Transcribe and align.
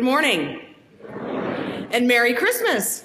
Good 0.00 0.06
morning. 0.06 0.62
And 1.90 2.08
Merry 2.08 2.32
Christmas. 2.32 3.04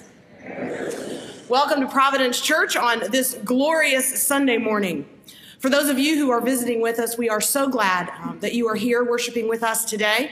Welcome 1.46 1.82
to 1.82 1.88
Providence 1.88 2.40
Church 2.40 2.74
on 2.74 3.02
this 3.10 3.34
glorious 3.44 4.22
Sunday 4.22 4.56
morning. 4.56 5.06
For 5.58 5.68
those 5.68 5.90
of 5.90 5.98
you 5.98 6.16
who 6.16 6.30
are 6.30 6.40
visiting 6.40 6.80
with 6.80 6.98
us, 6.98 7.18
we 7.18 7.28
are 7.28 7.42
so 7.42 7.68
glad 7.68 8.08
um, 8.22 8.40
that 8.40 8.54
you 8.54 8.66
are 8.68 8.74
here 8.74 9.04
worshiping 9.04 9.46
with 9.46 9.62
us 9.62 9.84
today. 9.84 10.30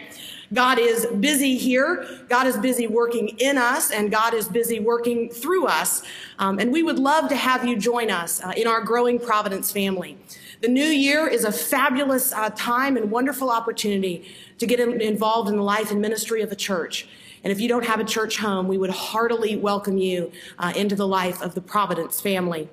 God 0.55 0.79
is 0.79 1.05
busy 1.21 1.59
here. 1.59 2.07
God 2.31 2.47
is 2.47 2.57
busy 2.57 2.87
working 2.87 3.29
in 3.41 3.59
us, 3.59 3.91
and 3.91 4.11
God 4.11 4.33
is 4.33 4.49
busy 4.49 4.81
working 4.81 5.29
through 5.29 5.67
us. 5.67 6.03
Um, 6.39 6.59
and 6.59 6.73
we 6.73 6.83
would 6.83 6.99
love 6.99 7.29
to 7.29 7.37
have 7.37 7.67
you 7.67 7.77
join 7.77 8.11
us 8.11 8.43
uh, 8.43 8.55
in 8.57 8.67
our 8.67 8.81
growing 8.81 9.19
Providence 9.19 9.71
family. 9.71 10.17
The 10.63 10.69
new 10.69 10.87
year 10.87 11.27
is 11.27 11.45
a 11.45 11.53
fabulous 11.53 12.33
uh, 12.33 12.49
time 12.57 12.97
and 12.97 13.11
wonderful 13.11 13.51
opportunity 13.51 14.35
to 14.59 14.67
get 14.67 14.81
involved 14.81 15.49
in 15.49 15.57
the 15.57 15.63
life 15.63 15.91
and 15.91 16.01
ministry 16.01 16.43
of 16.43 16.53
a 16.53 16.57
church. 16.57 17.09
And 17.43 17.53
if 17.53 17.61
you 17.61 17.69
don't 17.69 17.85
have 17.85 18.01
a 18.01 18.05
church 18.05 18.39
home, 18.39 18.69
we 18.69 18.79
would 18.79 18.91
heartily 18.91 19.57
welcome 19.57 19.99
you 19.99 20.33
uh, 20.59 20.73
into 20.75 20.97
the 20.97 21.07
life 21.07 21.43
of 21.43 21.55
the 21.55 21.61
Providence 21.61 22.21
family. 22.21 22.69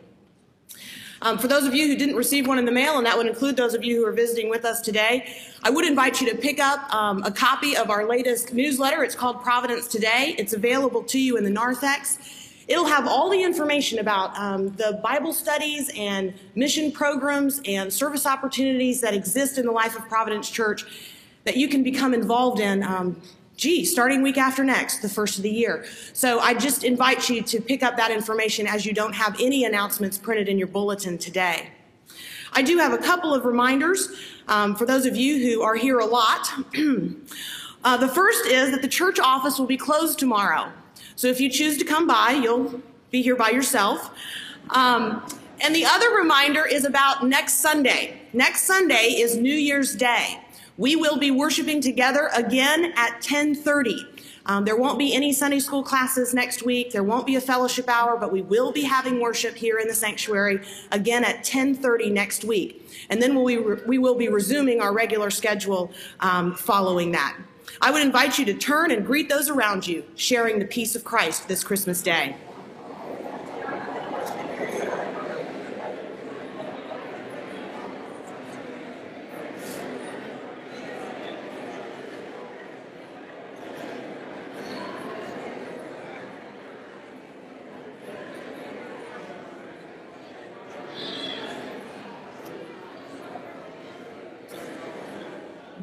Um, 1.24 1.38
for 1.38 1.48
those 1.48 1.68
of 1.68 1.76
you 1.76 1.88
who 1.88 1.96
didn't 1.96 2.16
receive 2.16 2.48
one 2.48 2.58
in 2.58 2.66
the 2.66 2.72
mail, 2.72 2.98
and 2.98 3.06
that 3.06 3.16
would 3.16 3.28
include 3.28 3.56
those 3.56 3.76
of 3.76 3.84
you 3.84 3.98
who 3.98 4.08
are 4.08 4.12
visiting 4.12 4.50
with 4.50 4.66
us 4.66 4.82
today, 4.82 5.32
I 5.62 5.70
would 5.70 5.86
invite 5.86 6.20
you 6.20 6.30
to 6.32 6.36
pick 6.36 6.60
up 6.60 6.92
um, 6.94 7.22
a 7.24 7.32
copy 7.32 7.78
of 7.78 7.92
our 7.92 8.08
latest 8.08 8.54
newsletter. 8.54 9.04
It's 9.04 9.14
called 9.14 9.44
Providence 9.44 9.88
Today. 9.88 10.36
It's 10.40 10.54
available 10.54 11.04
to 11.04 11.20
you 11.20 11.38
in 11.38 11.44
the 11.44 11.50
narthex. 11.52 12.18
It'll 12.68 12.86
have 12.86 13.08
all 13.08 13.30
the 13.30 13.44
information 13.44 14.00
about 14.00 14.36
um, 14.40 14.70
the 14.70 15.00
Bible 15.04 15.34
studies 15.34 15.92
and 15.96 16.34
mission 16.56 16.92
programs 16.92 17.62
and 17.66 17.94
service 17.94 18.26
opportunities 18.26 19.02
that 19.02 19.14
exist 19.14 19.60
in 19.60 19.66
the 19.66 19.72
life 19.72 19.96
of 19.96 20.08
Providence 20.08 20.50
Church 20.50 20.86
that 21.44 21.58
you 21.58 21.68
can 21.68 21.84
become 21.84 22.14
involved 22.14 22.60
in 22.60 22.84
um, 22.84 23.22
gee, 23.62 23.86
starting 23.86 24.24
week 24.24 24.40
after 24.40 24.64
next, 24.64 25.04
the 25.04 25.10
first 25.10 25.38
of 25.38 25.44
the 25.44 25.50
year. 25.50 25.86
So 26.14 26.40
I 26.40 26.56
just 26.56 26.84
invite 26.84 27.30
you 27.30 27.44
to 27.44 27.62
pick 27.62 27.84
up 27.84 27.96
that 27.98 28.10
information 28.10 28.66
as 28.66 28.88
you 28.88 28.94
don't 28.94 29.14
have 29.14 29.40
any 29.40 29.66
announcements 29.66 30.18
printed 30.18 30.50
in 30.50 30.58
your 30.58 30.68
bulletin 30.68 31.20
today. 31.20 31.70
I 32.54 32.64
do 32.64 32.80
have 32.80 32.92
a 32.92 32.98
couple 32.98 33.36
of 33.36 33.46
reminders 33.46 34.10
um, 34.48 34.76
for 34.76 34.88
those 34.88 35.06
of 35.06 35.16
you 35.16 35.38
who 35.38 35.62
are 35.62 35.76
here 35.76 36.00
a 36.00 36.06
lot. 36.06 36.48
uh, 37.84 37.98
the 37.98 38.08
first 38.08 38.48
is 38.48 38.72
that 38.72 38.82
the 38.82 38.88
church 38.88 39.20
office 39.20 39.60
will 39.60 39.68
be 39.68 39.78
closed 39.78 40.18
tomorrow. 40.18 40.72
So 41.16 41.28
if 41.28 41.40
you 41.40 41.48
choose 41.48 41.78
to 41.78 41.86
come 41.86 42.08
by, 42.08 42.32
you'll 42.32 42.82
be 43.12 43.22
here 43.22 43.36
by 43.36 43.52
yourself. 43.52 44.10
Um, 44.72 45.24
and 45.64 45.76
the 45.76 45.86
other 45.86 46.10
reminder 46.16 46.66
is 46.66 46.84
about 46.84 47.28
next 47.28 47.60
Sunday. 47.60 48.20
Next 48.34 48.64
Sunday 48.64 49.18
is 49.20 49.38
New 49.38 49.54
Year's 49.54 49.96
Day. 49.96 50.40
We 50.82 50.96
will 50.96 51.18
be 51.18 51.30
worshiping 51.30 51.80
together 51.80 52.32
again 52.34 52.94
at 52.96 53.12
1030. 53.18 54.04
Um, 54.48 54.66
there 54.66 54.76
won't 54.76 54.98
be 54.98 55.14
any 55.14 55.32
Sunday 55.32 55.60
school 55.60 55.84
classes 55.84 56.34
next 56.34 56.66
week. 56.66 56.92
There 56.92 57.04
won't 57.04 57.28
be 57.28 57.36
a 57.36 57.40
fellowship 57.40 57.88
hour, 57.88 58.18
but 58.18 58.32
we 58.32 58.42
will 58.42 58.72
be 58.72 58.82
having 58.82 59.22
worship 59.22 59.54
here 59.54 59.78
in 59.78 59.88
the 59.88 59.94
sanctuary 59.94 60.60
again 60.92 61.24
at 61.24 61.44
10:30 61.44 62.10
next 62.12 62.44
week, 62.44 62.90
and 63.12 63.22
then 63.22 63.44
we 63.44 63.60
we 63.60 64.00
will 64.00 64.16
be 64.16 64.28
resuming 64.28 64.82
our 64.82 64.92
regular 64.92 65.30
schedule 65.30 65.92
um, 66.20 66.56
following 66.56 67.12
that. 67.12 67.38
I 67.80 67.92
would 67.92 68.02
invite 68.02 68.40
you 68.40 68.46
to 68.46 68.56
turn 68.56 68.90
and 68.90 69.06
greet 69.06 69.30
those 69.30 69.52
around 69.52 69.86
you, 69.86 70.04
sharing 70.16 70.58
the 70.58 70.66
peace 70.66 70.96
of 70.96 71.04
Christ 71.04 71.48
this 71.48 71.64
Christmas 71.64 72.02
day. 72.02 72.36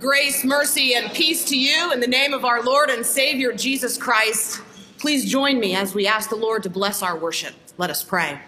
Grace, 0.08 0.42
mercy, 0.42 0.94
and 0.94 1.12
peace 1.12 1.44
to 1.44 1.54
you 1.54 1.92
in 1.92 2.00
the 2.00 2.06
name 2.06 2.32
of 2.32 2.42
our 2.42 2.62
Lord 2.62 2.88
and 2.88 3.04
Savior 3.04 3.52
Jesus 3.52 3.98
Christ. 3.98 4.62
Please 4.96 5.30
join 5.30 5.60
me 5.60 5.74
as 5.76 5.94
we 5.94 6.06
ask 6.06 6.30
the 6.30 6.34
Lord 6.34 6.62
to 6.62 6.70
bless 6.70 7.02
our 7.02 7.14
worship. 7.14 7.54
Let 7.76 7.90
us 7.90 8.02
pray. 8.02 8.40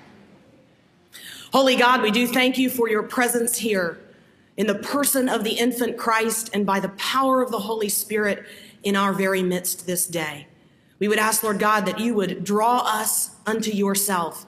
Holy 1.52 1.76
God, 1.76 2.00
we 2.00 2.10
do 2.10 2.26
thank 2.26 2.56
you 2.56 2.70
for 2.70 2.88
your 2.88 3.02
presence 3.02 3.58
here 3.58 4.00
in 4.56 4.68
the 4.68 4.76
person 4.76 5.28
of 5.28 5.44
the 5.44 5.50
infant 5.50 5.98
Christ 5.98 6.48
and 6.54 6.64
by 6.64 6.80
the 6.80 6.88
power 6.88 7.42
of 7.42 7.50
the 7.50 7.58
Holy 7.58 7.90
Spirit 7.90 8.46
in 8.82 8.96
our 8.96 9.12
very 9.12 9.42
midst 9.42 9.86
this 9.86 10.06
day. 10.06 10.46
We 10.98 11.08
would 11.08 11.18
ask, 11.18 11.42
Lord 11.42 11.58
God, 11.58 11.84
that 11.84 12.00
you 12.00 12.14
would 12.14 12.42
draw 12.42 12.78
us 12.86 13.32
unto 13.44 13.70
yourself, 13.70 14.46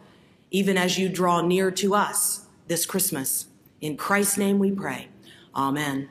even 0.51 0.79
as 0.79 0.99
you 0.99 1.11
draw 1.11 1.43
near 1.43 1.71
to 1.73 1.95
us 1.95 2.47
this 2.69 2.87
Christmas. 2.87 3.49
In 3.83 3.99
Christ's 3.99 4.39
name 4.39 4.59
we 4.59 4.71
pray. 4.71 5.09
Amen. 5.55 6.09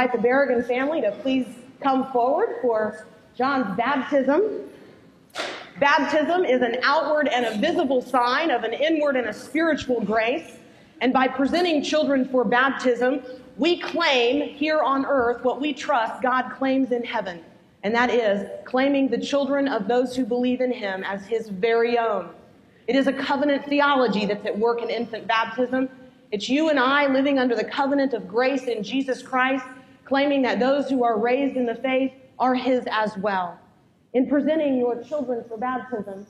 Invite 0.00 0.22
the 0.22 0.28
Berrigan 0.28 0.66
family 0.66 1.02
to 1.02 1.12
please 1.20 1.46
come 1.82 2.10
forward 2.10 2.56
for 2.62 3.06
John's 3.36 3.76
baptism. 3.76 4.70
Baptism 5.78 6.46
is 6.46 6.62
an 6.62 6.76
outward 6.82 7.28
and 7.28 7.44
a 7.44 7.58
visible 7.58 8.00
sign 8.00 8.50
of 8.50 8.64
an 8.64 8.72
inward 8.72 9.16
and 9.16 9.26
a 9.26 9.32
spiritual 9.32 10.00
grace. 10.00 10.52
And 11.02 11.12
by 11.12 11.28
presenting 11.28 11.82
children 11.82 12.26
for 12.26 12.44
baptism, 12.44 13.20
we 13.58 13.78
claim 13.78 14.48
here 14.48 14.80
on 14.80 15.04
earth 15.04 15.44
what 15.44 15.60
we 15.60 15.74
trust 15.74 16.22
God 16.22 16.50
claims 16.56 16.92
in 16.92 17.04
heaven. 17.04 17.44
And 17.82 17.94
that 17.94 18.08
is 18.08 18.48
claiming 18.64 19.08
the 19.08 19.20
children 19.20 19.68
of 19.68 19.86
those 19.86 20.16
who 20.16 20.24
believe 20.24 20.62
in 20.62 20.72
him 20.72 21.04
as 21.04 21.26
his 21.26 21.50
very 21.50 21.98
own. 21.98 22.30
It 22.86 22.96
is 22.96 23.06
a 23.06 23.12
covenant 23.12 23.66
theology 23.66 24.24
that's 24.24 24.46
at 24.46 24.58
work 24.58 24.80
in 24.80 24.88
infant 24.88 25.26
baptism. 25.26 25.90
It's 26.32 26.48
you 26.48 26.70
and 26.70 26.78
I 26.78 27.06
living 27.06 27.38
under 27.38 27.54
the 27.54 27.64
covenant 27.64 28.14
of 28.14 28.26
grace 28.26 28.64
in 28.64 28.82
Jesus 28.82 29.20
Christ 29.20 29.66
claiming 30.10 30.42
that 30.42 30.58
those 30.58 30.90
who 30.90 31.04
are 31.04 31.20
raised 31.20 31.56
in 31.56 31.64
the 31.64 31.74
faith 31.76 32.12
are 32.36 32.52
his 32.52 32.84
as 32.90 33.16
well. 33.18 33.56
In 34.12 34.28
presenting 34.28 34.76
your 34.76 35.00
children 35.04 35.44
for 35.48 35.56
baptism, 35.56 36.26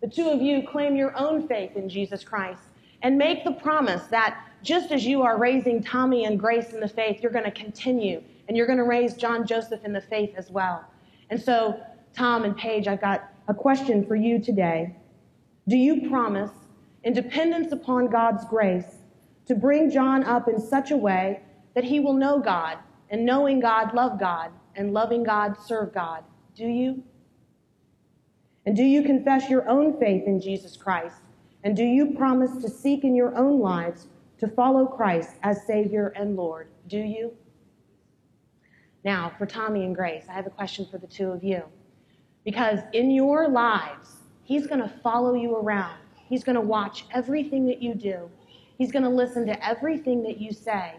the 0.00 0.08
two 0.08 0.30
of 0.30 0.40
you 0.40 0.66
claim 0.66 0.96
your 0.96 1.14
own 1.18 1.46
faith 1.46 1.76
in 1.76 1.86
Jesus 1.86 2.24
Christ 2.24 2.62
and 3.02 3.18
make 3.18 3.44
the 3.44 3.52
promise 3.52 4.04
that 4.04 4.42
just 4.62 4.90
as 4.90 5.04
you 5.04 5.20
are 5.20 5.36
raising 5.36 5.82
Tommy 5.82 6.24
and 6.24 6.40
Grace 6.40 6.72
in 6.72 6.80
the 6.80 6.88
faith, 6.88 7.22
you're 7.22 7.30
going 7.30 7.44
to 7.44 7.50
continue 7.50 8.22
and 8.48 8.56
you're 8.56 8.66
going 8.66 8.78
to 8.78 8.84
raise 8.84 9.12
John 9.12 9.46
Joseph 9.46 9.84
in 9.84 9.92
the 9.92 10.00
faith 10.00 10.32
as 10.38 10.50
well. 10.50 10.82
And 11.28 11.38
so, 11.38 11.78
Tom 12.14 12.44
and 12.44 12.56
Paige, 12.56 12.88
I've 12.88 13.02
got 13.02 13.30
a 13.48 13.54
question 13.54 14.06
for 14.06 14.16
you 14.16 14.42
today. 14.42 14.96
Do 15.68 15.76
you 15.76 16.08
promise, 16.08 16.52
in 17.04 17.12
dependence 17.12 17.70
upon 17.70 18.08
God's 18.08 18.46
grace, 18.46 18.96
to 19.44 19.54
bring 19.54 19.90
John 19.90 20.24
up 20.24 20.48
in 20.48 20.58
such 20.58 20.90
a 20.90 20.96
way 20.96 21.42
that 21.74 21.84
he 21.84 22.00
will 22.00 22.14
know 22.14 22.38
God 22.38 22.78
and 23.10 23.26
knowing 23.26 23.60
God, 23.60 23.92
love 23.94 24.18
God, 24.18 24.50
and 24.76 24.92
loving 24.92 25.22
God, 25.24 25.56
serve 25.66 25.92
God. 25.92 26.24
Do 26.54 26.66
you? 26.66 27.02
And 28.66 28.76
do 28.76 28.84
you 28.84 29.02
confess 29.02 29.50
your 29.50 29.68
own 29.68 29.98
faith 29.98 30.24
in 30.26 30.40
Jesus 30.40 30.76
Christ? 30.76 31.16
And 31.64 31.76
do 31.76 31.84
you 31.84 32.12
promise 32.12 32.62
to 32.62 32.70
seek 32.70 33.04
in 33.04 33.14
your 33.14 33.36
own 33.36 33.60
lives 33.60 34.06
to 34.38 34.48
follow 34.48 34.86
Christ 34.86 35.30
as 35.42 35.66
Savior 35.66 36.12
and 36.16 36.36
Lord? 36.36 36.68
Do 36.86 36.98
you? 36.98 37.36
Now, 39.04 39.32
for 39.38 39.46
Tommy 39.46 39.84
and 39.84 39.94
Grace, 39.94 40.24
I 40.28 40.32
have 40.34 40.46
a 40.46 40.50
question 40.50 40.86
for 40.90 40.98
the 40.98 41.06
two 41.06 41.30
of 41.30 41.42
you. 41.42 41.62
Because 42.44 42.80
in 42.92 43.10
your 43.10 43.48
lives, 43.48 44.16
He's 44.44 44.66
going 44.66 44.80
to 44.80 44.92
follow 45.02 45.34
you 45.34 45.56
around, 45.56 45.98
He's 46.28 46.44
going 46.44 46.56
to 46.56 46.60
watch 46.60 47.06
everything 47.12 47.66
that 47.66 47.82
you 47.82 47.94
do. 47.94 48.30
He's 48.78 48.92
going 48.92 49.02
to 49.02 49.10
listen 49.10 49.46
to 49.46 49.66
everything 49.66 50.22
that 50.22 50.38
you 50.38 50.52
say. 50.52 50.94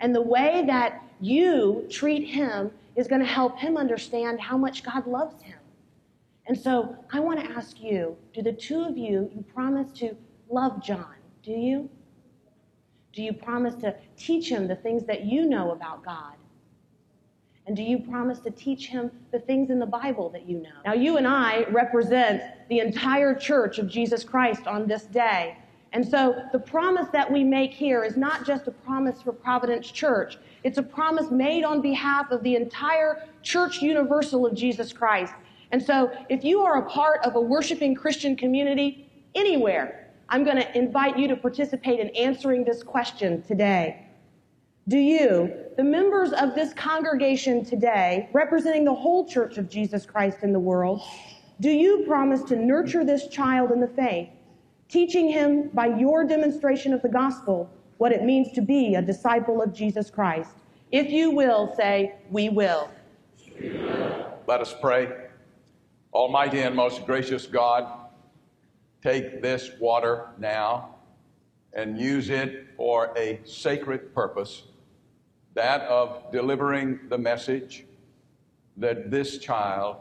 And 0.00 0.14
the 0.14 0.22
way 0.22 0.64
that 0.66 1.02
you 1.20 1.86
treat 1.90 2.26
him 2.26 2.70
is 2.94 3.08
going 3.08 3.20
to 3.20 3.26
help 3.26 3.58
him 3.58 3.76
understand 3.76 4.40
how 4.40 4.56
much 4.56 4.82
God 4.82 5.06
loves 5.06 5.42
him. 5.42 5.58
And 6.46 6.58
so 6.58 6.96
I 7.12 7.20
want 7.20 7.40
to 7.40 7.50
ask 7.50 7.80
you 7.80 8.16
do 8.32 8.42
the 8.42 8.52
two 8.52 8.82
of 8.82 8.96
you, 8.96 9.30
you 9.34 9.44
promise 9.54 9.90
to 9.98 10.16
love 10.48 10.82
John? 10.82 11.14
Do 11.42 11.52
you? 11.52 11.88
Do 13.12 13.22
you 13.22 13.32
promise 13.32 13.74
to 13.76 13.96
teach 14.16 14.48
him 14.48 14.68
the 14.68 14.76
things 14.76 15.04
that 15.04 15.24
you 15.24 15.46
know 15.46 15.72
about 15.72 16.04
God? 16.04 16.34
And 17.66 17.74
do 17.74 17.82
you 17.82 17.98
promise 17.98 18.38
to 18.40 18.50
teach 18.50 18.86
him 18.86 19.10
the 19.32 19.40
things 19.40 19.70
in 19.70 19.80
the 19.80 19.86
Bible 19.86 20.28
that 20.30 20.48
you 20.48 20.58
know? 20.58 20.70
Now, 20.84 20.92
you 20.92 21.16
and 21.16 21.26
I 21.26 21.64
represent 21.70 22.42
the 22.68 22.78
entire 22.78 23.34
church 23.34 23.78
of 23.78 23.88
Jesus 23.88 24.22
Christ 24.22 24.68
on 24.68 24.86
this 24.86 25.02
day. 25.04 25.56
And 25.96 26.06
so 26.06 26.36
the 26.52 26.58
promise 26.58 27.08
that 27.14 27.32
we 27.32 27.42
make 27.42 27.72
here 27.72 28.04
is 28.04 28.18
not 28.18 28.44
just 28.44 28.68
a 28.68 28.70
promise 28.70 29.22
for 29.22 29.32
Providence 29.32 29.90
Church, 29.90 30.36
it's 30.62 30.76
a 30.76 30.82
promise 30.82 31.30
made 31.30 31.64
on 31.64 31.80
behalf 31.80 32.30
of 32.30 32.42
the 32.42 32.54
entire 32.54 33.26
church 33.42 33.80
universal 33.80 34.44
of 34.44 34.54
Jesus 34.54 34.92
Christ. 34.92 35.32
And 35.72 35.82
so 35.82 36.12
if 36.28 36.44
you 36.44 36.60
are 36.60 36.86
a 36.86 36.90
part 36.90 37.24
of 37.24 37.34
a 37.34 37.40
worshiping 37.40 37.94
Christian 37.94 38.36
community 38.36 39.08
anywhere, 39.34 40.12
I'm 40.28 40.44
going 40.44 40.58
to 40.58 40.78
invite 40.78 41.18
you 41.18 41.28
to 41.28 41.36
participate 41.36 41.98
in 41.98 42.10
answering 42.10 42.62
this 42.62 42.82
question 42.82 43.40
today. 43.40 44.06
Do 44.88 44.98
you, 44.98 45.50
the 45.78 45.84
members 45.84 46.32
of 46.32 46.54
this 46.54 46.74
congregation 46.74 47.64
today, 47.64 48.28
representing 48.34 48.84
the 48.84 48.94
whole 48.94 49.26
church 49.26 49.56
of 49.56 49.70
Jesus 49.70 50.04
Christ 50.04 50.40
in 50.42 50.52
the 50.52 50.60
world, 50.60 51.00
do 51.60 51.70
you 51.70 52.04
promise 52.06 52.42
to 52.50 52.56
nurture 52.56 53.02
this 53.02 53.28
child 53.28 53.70
in 53.70 53.80
the 53.80 53.88
faith, 53.88 54.28
teaching 54.88 55.28
him 55.28 55.68
by 55.74 55.86
your 55.86 56.24
demonstration 56.24 56.92
of 56.92 57.02
the 57.02 57.08
gospel 57.08 57.70
what 57.98 58.12
it 58.12 58.22
means 58.22 58.52
to 58.52 58.60
be 58.60 58.94
a 58.94 59.02
disciple 59.02 59.62
of 59.62 59.72
Jesus 59.72 60.10
Christ? 60.10 60.50
If 60.92 61.10
you 61.10 61.30
will, 61.30 61.74
say, 61.76 62.14
We 62.30 62.48
will. 62.48 62.90
Let 64.46 64.60
us 64.60 64.74
pray. 64.80 65.10
Almighty 66.12 66.60
and 66.60 66.74
most 66.74 67.04
gracious 67.04 67.46
God, 67.46 67.90
take 69.02 69.42
this 69.42 69.70
water 69.80 70.28
now 70.38 70.94
and 71.72 71.98
use 71.98 72.30
it 72.30 72.68
for 72.76 73.12
a 73.16 73.40
sacred 73.44 74.14
purpose 74.14 74.62
that 75.54 75.82
of 75.82 76.30
delivering 76.32 77.00
the 77.08 77.18
message 77.18 77.86
that 78.76 79.10
this 79.10 79.38
child 79.38 79.96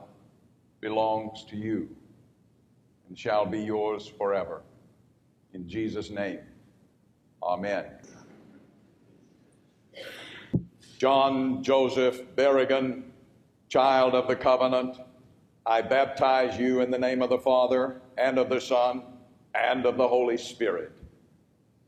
belongs 0.82 1.46
to 1.46 1.56
you 1.56 1.90
and 3.08 3.18
shall 3.18 3.46
be 3.46 3.62
yours 3.62 4.12
forever. 4.18 4.62
In 5.56 5.70
Jesus' 5.70 6.10
name, 6.10 6.40
amen. 7.42 7.86
John 10.98 11.64
Joseph 11.64 12.36
Berrigan, 12.36 13.04
child 13.70 14.16
of 14.16 14.28
the 14.28 14.36
covenant, 14.36 14.98
I 15.66 15.82
baptize 15.82 16.60
you 16.60 16.82
in 16.82 16.92
the 16.92 16.98
name 16.98 17.22
of 17.22 17.30
the 17.30 17.38
Father 17.38 18.02
and 18.18 18.38
of 18.38 18.50
the 18.50 18.60
Son 18.60 19.04
and 19.54 19.86
of 19.86 19.96
the 19.96 20.06
Holy 20.06 20.38
Spirit. 20.38 20.92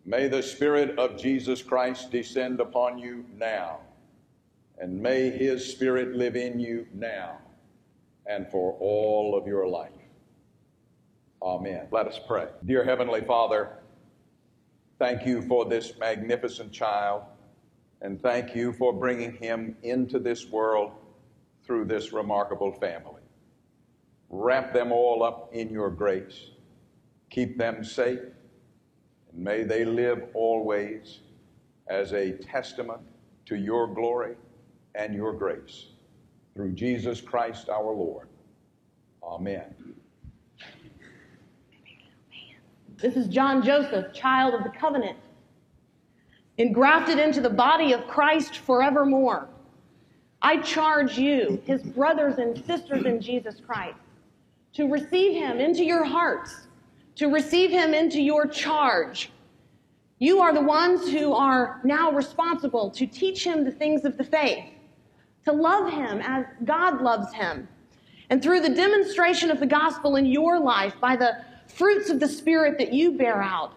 May 0.05 0.29
the 0.29 0.41
Spirit 0.41 0.97
of 0.97 1.17
Jesus 1.17 1.61
Christ 1.61 2.09
descend 2.09 2.61
upon 2.61 2.97
you 2.97 3.25
now, 3.35 3.79
and 4.79 4.97
may 4.97 5.29
His 5.29 5.69
Spirit 5.69 6.15
live 6.15 6.37
in 6.37 6.57
you 6.57 6.87
now 6.93 7.39
and 8.25 8.47
for 8.49 8.77
all 8.79 9.37
of 9.37 9.45
your 9.45 9.67
life. 9.67 9.96
Amen. 11.41 11.87
Let 11.91 12.07
us 12.07 12.19
pray. 12.27 12.47
Dear 12.65 12.83
Heavenly 12.83 13.21
Father, 13.21 13.69
thank 14.99 15.25
you 15.25 15.41
for 15.41 15.65
this 15.65 15.93
magnificent 15.99 16.71
child, 16.71 17.23
and 18.01 18.21
thank 18.21 18.55
you 18.55 18.73
for 18.73 18.93
bringing 18.93 19.33
him 19.33 19.75
into 19.83 20.19
this 20.19 20.47
world 20.47 20.91
through 21.63 21.85
this 21.85 22.13
remarkable 22.13 22.71
family. 22.71 23.21
Wrap 24.29 24.73
them 24.73 24.91
all 24.91 25.23
up 25.23 25.49
in 25.53 25.69
your 25.69 25.89
grace. 25.89 26.51
Keep 27.29 27.57
them 27.57 27.83
safe 27.83 28.19
and 29.31 29.43
may 29.43 29.63
they 29.63 29.85
live 29.85 30.23
always 30.33 31.19
as 31.87 32.13
a 32.13 32.31
testament 32.33 33.01
to 33.45 33.55
your 33.55 33.87
glory 33.87 34.35
and 34.95 35.13
your 35.13 35.33
grace. 35.33 35.87
Through 36.55 36.73
Jesus 36.73 37.21
Christ 37.21 37.69
our 37.69 37.93
Lord. 37.93 38.27
Amen. 39.23 39.96
This 42.97 43.15
is 43.15 43.27
John 43.27 43.63
Joseph, 43.63 44.13
child 44.13 44.53
of 44.53 44.63
the 44.63 44.69
covenant, 44.69 45.17
engrafted 46.57 47.19
into 47.19 47.41
the 47.41 47.49
body 47.49 47.93
of 47.93 48.07
Christ 48.07 48.57
forevermore. 48.57 49.49
I 50.41 50.57
charge 50.57 51.17
you, 51.17 51.61
his 51.65 51.83
brothers 51.83 52.37
and 52.37 52.63
sisters 52.65 53.05
in 53.05 53.21
Jesus 53.21 53.61
Christ, 53.65 53.97
to 54.73 54.87
receive 54.87 55.33
him 55.33 55.59
into 55.59 55.83
your 55.83 56.05
hearts 56.05 56.67
to 57.17 57.27
receive 57.27 57.71
him 57.71 57.93
into 57.93 58.21
your 58.21 58.47
charge. 58.47 59.31
You 60.19 60.39
are 60.39 60.53
the 60.53 60.61
ones 60.61 61.09
who 61.09 61.33
are 61.33 61.81
now 61.83 62.11
responsible 62.11 62.91
to 62.91 63.05
teach 63.05 63.43
him 63.43 63.63
the 63.63 63.71
things 63.71 64.05
of 64.05 64.17
the 64.17 64.23
faith, 64.23 64.65
to 65.45 65.51
love 65.51 65.91
him 65.91 66.21
as 66.21 66.45
God 66.63 67.01
loves 67.01 67.33
him. 67.33 67.67
And 68.29 68.41
through 68.41 68.61
the 68.61 68.73
demonstration 68.73 69.49
of 69.49 69.59
the 69.59 69.65
gospel 69.65 70.15
in 70.15 70.27
your 70.27 70.59
life, 70.59 70.93
by 71.01 71.15
the 71.15 71.43
fruits 71.67 72.09
of 72.09 72.19
the 72.19 72.27
Spirit 72.27 72.77
that 72.77 72.93
you 72.93 73.11
bear 73.11 73.41
out, 73.41 73.73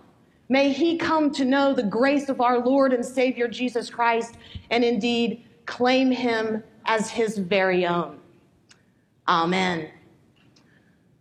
may 0.49 0.73
he 0.73 0.97
come 0.97 1.31
to 1.33 1.45
know 1.45 1.75
the 1.75 1.83
grace 1.83 2.29
of 2.29 2.41
our 2.41 2.59
Lord 2.59 2.93
and 2.93 3.05
Savior 3.05 3.49
Jesus 3.49 3.91
Christ 3.91 4.37
and 4.71 4.85
indeed 4.85 5.45
claim 5.67 6.11
him 6.11 6.63
as 6.87 7.11
his 7.11 7.39
very 7.39 7.87
own. 7.87 8.19
Amen. 9.29 9.89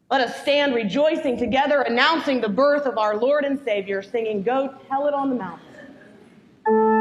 Let 0.10 0.22
us 0.22 0.42
stand 0.42 0.74
rejoicing 0.74 1.38
together, 1.38 1.82
announcing 1.82 2.42
the 2.42 2.50
birth 2.50 2.88
of 2.88 2.98
our 2.98 3.16
Lord 3.16 3.46
and 3.46 3.60
Savior, 3.64 4.02
singing, 4.02 4.42
Go 4.42 4.74
Tell 4.88 5.08
It 5.08 5.14
on 5.14 5.30
the 5.30 5.36
Mountain. 5.36 6.99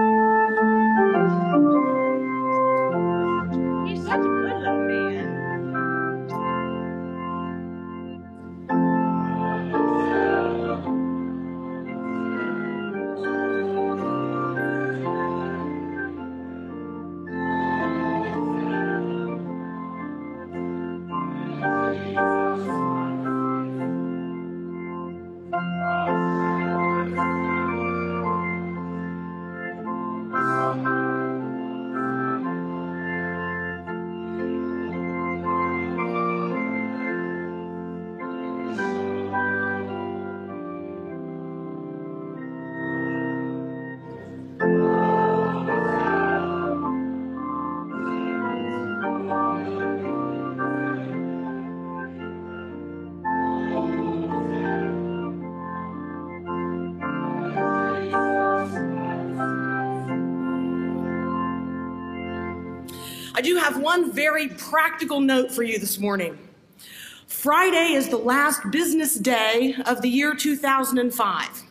Have 63.68 63.82
one 63.82 64.10
very 64.10 64.48
practical 64.48 65.20
note 65.20 65.52
for 65.52 65.62
you 65.62 65.78
this 65.78 65.98
morning. 65.98 66.38
Friday 67.26 67.92
is 67.92 68.08
the 68.08 68.16
last 68.16 68.62
business 68.70 69.14
day 69.14 69.74
of 69.84 70.00
the 70.00 70.08
year 70.08 70.34
2005. 70.34 71.62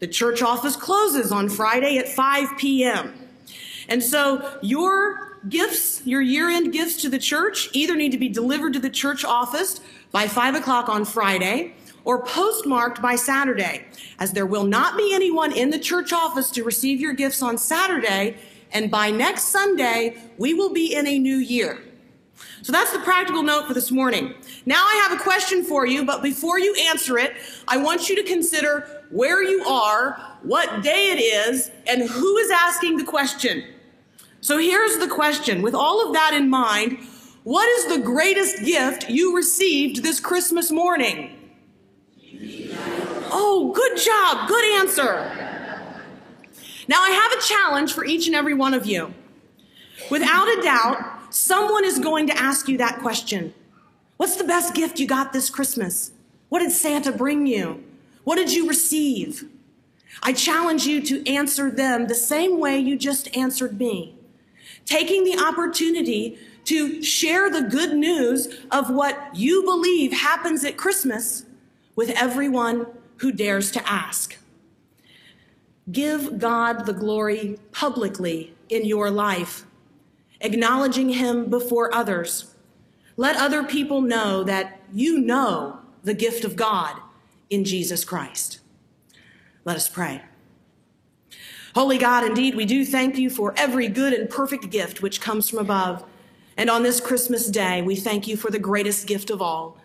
The 0.00 0.06
church 0.06 0.42
office 0.42 0.76
closes 0.76 1.32
on 1.32 1.48
Friday 1.48 1.96
at 1.96 2.10
5 2.10 2.58
p.m. 2.58 3.14
And 3.88 4.02
so 4.02 4.58
your 4.60 5.38
gifts, 5.48 6.02
your 6.04 6.20
year 6.20 6.50
end 6.50 6.74
gifts 6.74 7.00
to 7.00 7.08
the 7.08 7.18
church, 7.18 7.70
either 7.72 7.96
need 7.96 8.12
to 8.12 8.18
be 8.18 8.28
delivered 8.28 8.74
to 8.74 8.78
the 8.78 8.90
church 8.90 9.24
office 9.24 9.80
by 10.12 10.28
5 10.28 10.56
o'clock 10.56 10.90
on 10.90 11.06
Friday 11.06 11.72
or 12.04 12.22
postmarked 12.22 13.00
by 13.00 13.16
Saturday, 13.16 13.86
as 14.18 14.32
there 14.32 14.44
will 14.44 14.64
not 14.64 14.94
be 14.98 15.14
anyone 15.14 15.56
in 15.56 15.70
the 15.70 15.78
church 15.78 16.12
office 16.12 16.50
to 16.50 16.64
receive 16.64 17.00
your 17.00 17.14
gifts 17.14 17.40
on 17.40 17.56
Saturday 17.56 18.36
and 18.72 18.90
by 18.90 19.10
next 19.10 19.44
Sunday, 19.44 20.16
we 20.38 20.54
will 20.54 20.72
be 20.72 20.94
in 20.94 21.06
a 21.06 21.18
new 21.18 21.36
year. 21.36 21.82
So 22.62 22.72
that's 22.72 22.92
the 22.92 22.98
practical 23.00 23.42
note 23.42 23.66
for 23.66 23.74
this 23.74 23.90
morning. 23.90 24.34
Now 24.66 24.84
I 24.84 25.06
have 25.08 25.18
a 25.18 25.22
question 25.22 25.64
for 25.64 25.86
you, 25.86 26.04
but 26.04 26.22
before 26.22 26.58
you 26.58 26.74
answer 26.88 27.18
it, 27.18 27.34
I 27.66 27.78
want 27.78 28.08
you 28.08 28.16
to 28.16 28.22
consider 28.22 29.04
where 29.10 29.42
you 29.42 29.64
are, 29.64 30.38
what 30.42 30.82
day 30.82 31.10
it 31.10 31.20
is, 31.20 31.70
and 31.86 32.02
who 32.02 32.36
is 32.36 32.50
asking 32.50 32.96
the 32.96 33.04
question. 33.04 33.64
So 34.40 34.58
here's 34.58 34.98
the 34.98 35.08
question. 35.08 35.62
With 35.62 35.74
all 35.74 36.06
of 36.06 36.14
that 36.14 36.34
in 36.34 36.48
mind, 36.48 36.98
what 37.42 37.68
is 37.68 37.96
the 37.96 38.04
greatest 38.04 38.64
gift 38.64 39.08
you 39.08 39.34
received 39.34 40.02
this 40.02 40.20
Christmas 40.20 40.70
morning? 40.70 41.36
Oh, 43.32 43.72
good 43.74 43.98
job. 43.98 44.48
Good 44.48 44.80
answer. 44.80 45.49
Now, 46.90 47.02
I 47.02 47.10
have 47.10 47.38
a 47.38 47.40
challenge 47.40 47.92
for 47.92 48.04
each 48.04 48.26
and 48.26 48.34
every 48.34 48.52
one 48.52 48.74
of 48.74 48.84
you. 48.84 49.14
Without 50.10 50.48
a 50.48 50.60
doubt, 50.60 51.32
someone 51.32 51.84
is 51.84 52.00
going 52.00 52.26
to 52.26 52.36
ask 52.36 52.66
you 52.66 52.78
that 52.78 52.98
question 52.98 53.54
What's 54.16 54.34
the 54.34 54.42
best 54.42 54.74
gift 54.74 54.98
you 54.98 55.06
got 55.06 55.32
this 55.32 55.50
Christmas? 55.50 56.10
What 56.48 56.58
did 56.58 56.72
Santa 56.72 57.12
bring 57.12 57.46
you? 57.46 57.84
What 58.24 58.36
did 58.36 58.52
you 58.52 58.68
receive? 58.68 59.48
I 60.20 60.32
challenge 60.32 60.84
you 60.84 61.00
to 61.02 61.32
answer 61.32 61.70
them 61.70 62.08
the 62.08 62.14
same 62.16 62.58
way 62.58 62.80
you 62.80 62.98
just 62.98 63.34
answered 63.36 63.78
me, 63.78 64.16
taking 64.84 65.22
the 65.22 65.38
opportunity 65.38 66.38
to 66.64 67.04
share 67.04 67.48
the 67.48 67.62
good 67.62 67.94
news 67.94 68.48
of 68.72 68.90
what 68.90 69.30
you 69.32 69.62
believe 69.62 70.12
happens 70.12 70.64
at 70.64 70.76
Christmas 70.76 71.44
with 71.94 72.10
everyone 72.10 72.88
who 73.18 73.30
dares 73.30 73.70
to 73.70 73.88
ask. 73.88 74.39
Give 75.90 76.38
God 76.38 76.86
the 76.86 76.92
glory 76.92 77.58
publicly 77.72 78.54
in 78.68 78.84
your 78.84 79.10
life, 79.10 79.64
acknowledging 80.40 81.10
Him 81.10 81.48
before 81.48 81.94
others. 81.94 82.54
Let 83.16 83.36
other 83.36 83.64
people 83.64 84.00
know 84.00 84.44
that 84.44 84.80
you 84.92 85.18
know 85.18 85.80
the 86.02 86.14
gift 86.14 86.44
of 86.44 86.56
God 86.56 86.96
in 87.48 87.64
Jesus 87.64 88.04
Christ. 88.04 88.60
Let 89.64 89.76
us 89.76 89.88
pray. 89.88 90.22
Holy 91.74 91.98
God, 91.98 92.24
indeed, 92.24 92.54
we 92.54 92.64
do 92.64 92.84
thank 92.84 93.16
you 93.18 93.30
for 93.30 93.54
every 93.56 93.88
good 93.88 94.12
and 94.12 94.28
perfect 94.28 94.70
gift 94.70 95.02
which 95.02 95.20
comes 95.20 95.48
from 95.48 95.60
above. 95.60 96.04
And 96.56 96.68
on 96.68 96.82
this 96.82 97.00
Christmas 97.00 97.48
day, 97.48 97.80
we 97.80 97.94
thank 97.94 98.26
you 98.26 98.36
for 98.36 98.50
the 98.50 98.58
greatest 98.58 99.06
gift 99.06 99.30
of 99.30 99.40
all, 99.40 99.78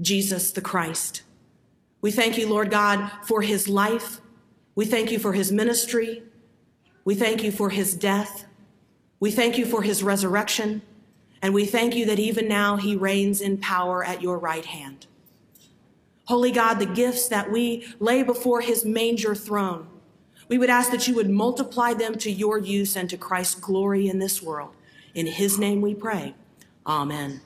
Jesus 0.00 0.52
the 0.52 0.60
Christ. 0.60 1.22
We 2.02 2.10
thank 2.10 2.36
you, 2.36 2.48
Lord 2.48 2.70
God, 2.70 3.10
for 3.24 3.42
his 3.42 3.68
life. 3.68 4.20
We 4.74 4.84
thank 4.86 5.10
you 5.10 5.18
for 5.18 5.32
his 5.32 5.50
ministry. 5.52 6.22
We 7.04 7.14
thank 7.14 7.42
you 7.42 7.52
for 7.52 7.70
his 7.70 7.94
death. 7.94 8.46
We 9.18 9.30
thank 9.30 9.58
you 9.58 9.66
for 9.66 9.82
his 9.82 10.02
resurrection. 10.02 10.82
And 11.42 11.54
we 11.54 11.66
thank 11.66 11.94
you 11.94 12.06
that 12.06 12.18
even 12.18 12.48
now 12.48 12.76
he 12.76 12.96
reigns 12.96 13.40
in 13.40 13.58
power 13.58 14.04
at 14.04 14.22
your 14.22 14.38
right 14.38 14.64
hand. 14.64 15.06
Holy 16.26 16.52
God, 16.52 16.74
the 16.74 16.86
gifts 16.86 17.28
that 17.28 17.50
we 17.50 17.86
lay 17.98 18.22
before 18.22 18.60
his 18.60 18.84
manger 18.84 19.34
throne, 19.34 19.88
we 20.48 20.58
would 20.58 20.70
ask 20.70 20.90
that 20.90 21.08
you 21.08 21.14
would 21.14 21.30
multiply 21.30 21.94
them 21.94 22.16
to 22.18 22.30
your 22.30 22.58
use 22.58 22.96
and 22.96 23.08
to 23.10 23.16
Christ's 23.16 23.56
glory 23.56 24.08
in 24.08 24.18
this 24.18 24.42
world. 24.42 24.74
In 25.14 25.26
his 25.26 25.58
name 25.58 25.80
we 25.80 25.94
pray. 25.94 26.34
Amen. 26.86 27.40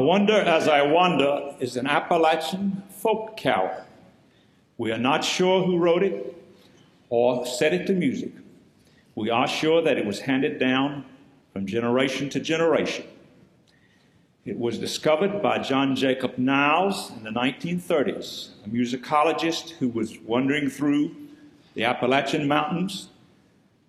Wonder 0.00 0.34
As 0.34 0.68
I 0.68 0.82
Wander 0.82 1.54
is 1.60 1.76
an 1.76 1.86
Appalachian 1.86 2.82
folk 2.88 3.36
carol. 3.36 3.84
We 4.78 4.92
are 4.92 4.98
not 4.98 5.24
sure 5.24 5.62
who 5.64 5.78
wrote 5.78 6.02
it 6.02 6.36
or 7.08 7.44
set 7.44 7.74
it 7.74 7.86
to 7.88 7.92
music. 7.92 8.32
We 9.14 9.30
are 9.30 9.46
sure 9.46 9.82
that 9.82 9.98
it 9.98 10.06
was 10.06 10.20
handed 10.20 10.58
down 10.58 11.04
from 11.52 11.66
generation 11.66 12.30
to 12.30 12.40
generation. 12.40 13.04
It 14.44 14.58
was 14.58 14.78
discovered 14.78 15.42
by 15.42 15.58
John 15.58 15.94
Jacob 15.94 16.38
Niles 16.38 17.10
in 17.10 17.24
the 17.24 17.30
1930s, 17.30 18.50
a 18.64 18.68
musicologist 18.68 19.70
who 19.70 19.88
was 19.88 20.18
wandering 20.20 20.70
through 20.70 21.14
the 21.74 21.84
Appalachian 21.84 22.48
Mountains 22.48 23.08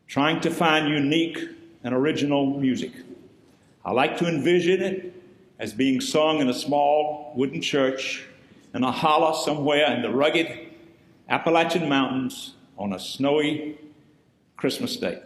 trying 0.07 0.41
to 0.41 0.51
find 0.51 0.89
unique 0.89 1.39
and 1.83 1.93
original 1.93 2.59
music. 2.59 2.91
I 3.85 3.91
like 3.91 4.17
to 4.17 4.27
envision 4.27 4.81
it 4.81 5.20
as 5.61 5.73
being 5.73 6.01
sung 6.01 6.39
in 6.39 6.49
a 6.49 6.53
small 6.53 7.33
wooden 7.35 7.61
church 7.61 8.25
in 8.73 8.83
a 8.83 8.91
hollow 8.91 9.31
somewhere 9.31 9.93
in 9.93 10.01
the 10.01 10.09
rugged 10.09 10.47
Appalachian 11.29 11.87
Mountains 11.87 12.55
on 12.79 12.93
a 12.93 12.99
snowy 12.99 13.77
Christmas 14.57 14.97
day. 14.97 15.21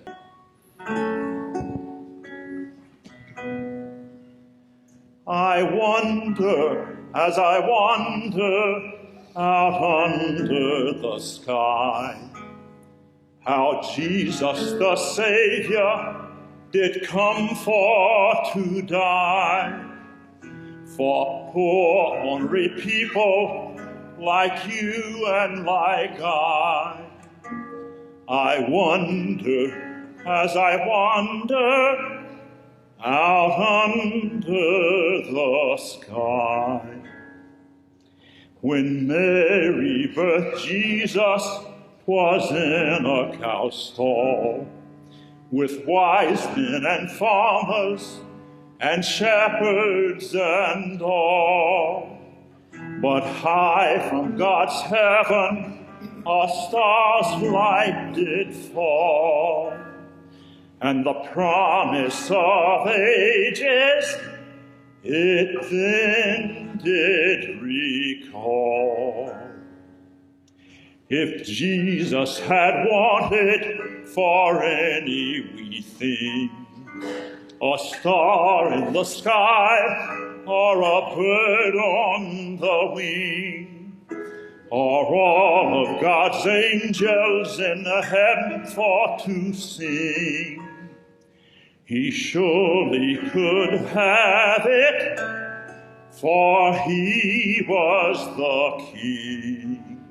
I 5.26 5.64
wonder 5.64 6.98
as 7.16 7.38
I 7.38 7.60
wander 7.60 8.92
out 9.38 10.10
under 10.12 11.00
the 11.00 11.18
sky 11.20 12.20
how 13.40 13.90
Jesus 13.96 14.72
the 14.74 14.96
Savior 14.98 16.30
did 16.72 17.08
come 17.08 17.56
for 17.56 18.52
to 18.54 18.82
die 18.82 19.85
for 20.96 21.52
poor, 21.52 22.18
ornery 22.18 22.70
people 22.80 23.80
like 24.20 24.72
you 24.72 25.26
and 25.28 25.66
like 25.66 26.20
I. 26.22 27.06
I 28.28 28.66
wonder 28.68 30.16
as 30.26 30.56
I 30.56 30.78
wander 30.86 32.26
out 33.04 33.86
under 33.86 35.32
the 35.32 35.78
sky. 35.78 37.02
When 38.62 39.08
Mary 39.08 40.12
birthed 40.16 40.66
Jesus, 40.66 41.44
was 42.06 42.52
in 42.52 43.06
a 43.06 43.38
cow 43.38 43.70
stall 43.72 44.68
with 45.52 45.86
wise 45.86 46.46
men 46.56 46.84
and 46.86 47.10
farmers 47.12 48.20
and 48.80 49.04
shepherds 49.04 50.36
and 50.36 51.02
all. 51.02 52.18
But 53.02 53.24
high 53.24 54.08
from 54.10 54.38
God's 54.38 54.82
heaven 54.82 55.86
a 56.28 56.50
star's 56.68 57.44
light 57.44 58.14
did 58.16 58.52
fall, 58.52 59.74
and 60.82 61.06
the 61.06 61.14
promise 61.14 62.32
of 62.32 62.88
ages 62.88 64.18
it 65.04 65.70
then 65.70 66.82
did 66.84 67.62
recall. 67.62 69.36
If 71.10 71.46
Jesus 71.46 72.40
had 72.40 72.86
wanted 72.88 74.08
for 74.08 74.64
any 74.64 75.42
wee 75.56 75.82
thing, 75.82 76.50
a 77.62 77.78
star 77.78 78.74
in 78.74 78.94
the 78.94 79.04
sky, 79.04 80.42
or 80.46 80.82
a 80.82 81.16
bird 81.16 81.76
on 81.76 82.58
the 82.58 82.92
wing, 82.94 83.98
or 84.70 85.06
all 85.06 85.88
of 85.88 86.02
God's 86.02 86.46
angels 86.46 87.60
in 87.60 87.84
the 87.84 88.02
heaven 88.02 88.66
for 88.68 89.18
to 89.26 89.54
sing. 89.54 90.62
He 91.86 92.12
surely 92.12 93.18
could 93.32 93.74
have 93.90 94.66
it, 94.66 95.20
for 96.12 96.74
he 96.80 97.66
was 97.68 98.18
the 98.38 98.86
king. 98.92 100.02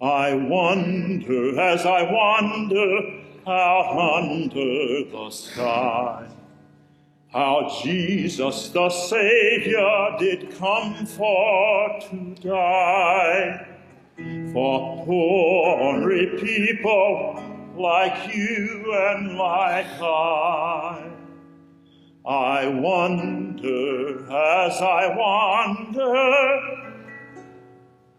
I 0.00 0.34
wonder 0.34 1.58
as 1.58 1.86
I 1.86 2.02
wonder 2.02 3.24
out 3.46 4.22
under 4.22 5.10
the 5.10 5.30
sky. 5.30 6.28
How 7.28 7.80
Jesus 7.82 8.68
the 8.68 8.88
Savior 8.88 10.16
did 10.18 10.56
come 10.56 11.04
for 11.04 12.00
to 12.08 12.34
die 12.40 13.66
for 14.52 15.04
poor 15.04 15.84
people 16.38 17.42
like 17.76 18.34
you 18.34 18.94
and 18.94 19.36
like 19.36 20.00
I. 20.00 21.10
I 22.26 22.68
wonder 22.68 24.24
as 24.32 24.80
I 24.80 25.14
wander 25.14 26.84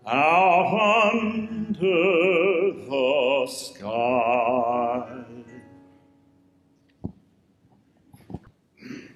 out 0.05 1.13
under 1.13 2.73
the 2.87 3.47
sky. 3.49 5.14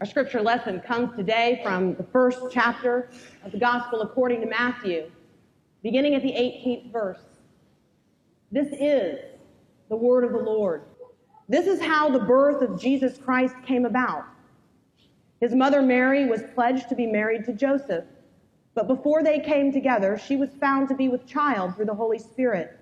Our 0.01 0.05
scripture 0.05 0.41
lesson 0.41 0.79
comes 0.79 1.13
today 1.17 1.59
from 1.61 1.93
the 1.95 2.03
first 2.03 2.39
chapter 2.51 3.09
of 3.43 3.51
the 3.51 3.57
Gospel 3.57 4.01
according 4.01 4.39
to 4.39 4.47
Matthew, 4.47 5.11
beginning 5.83 6.15
at 6.15 6.21
the 6.21 6.31
18th 6.31 6.89
verse. 6.89 7.19
This 8.49 8.69
is 8.79 9.19
the 9.89 9.97
word 9.97 10.23
of 10.23 10.31
the 10.31 10.37
Lord. 10.37 10.83
This 11.49 11.67
is 11.67 11.81
how 11.81 12.09
the 12.09 12.19
birth 12.19 12.61
of 12.61 12.79
Jesus 12.79 13.17
Christ 13.17 13.55
came 13.65 13.83
about. 13.83 14.23
His 15.41 15.53
mother 15.53 15.81
Mary 15.81 16.27
was 16.27 16.43
pledged 16.55 16.87
to 16.87 16.95
be 16.95 17.05
married 17.05 17.43
to 17.47 17.53
Joseph, 17.53 18.05
but 18.75 18.87
before 18.87 19.21
they 19.21 19.41
came 19.41 19.69
together, 19.69 20.17
she 20.17 20.37
was 20.37 20.51
found 20.61 20.87
to 20.87 20.95
be 20.95 21.09
with 21.09 21.27
child 21.27 21.75
through 21.75 21.87
the 21.87 21.93
Holy 21.93 22.19
Spirit. 22.19 22.79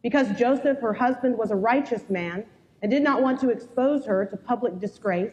Because 0.00 0.38
Joseph, 0.38 0.78
her 0.78 0.94
husband, 0.94 1.36
was 1.36 1.50
a 1.50 1.56
righteous 1.56 2.08
man 2.08 2.44
and 2.82 2.90
did 2.90 3.02
not 3.02 3.20
want 3.20 3.40
to 3.40 3.50
expose 3.50 4.06
her 4.06 4.24
to 4.26 4.36
public 4.36 4.78
disgrace, 4.78 5.32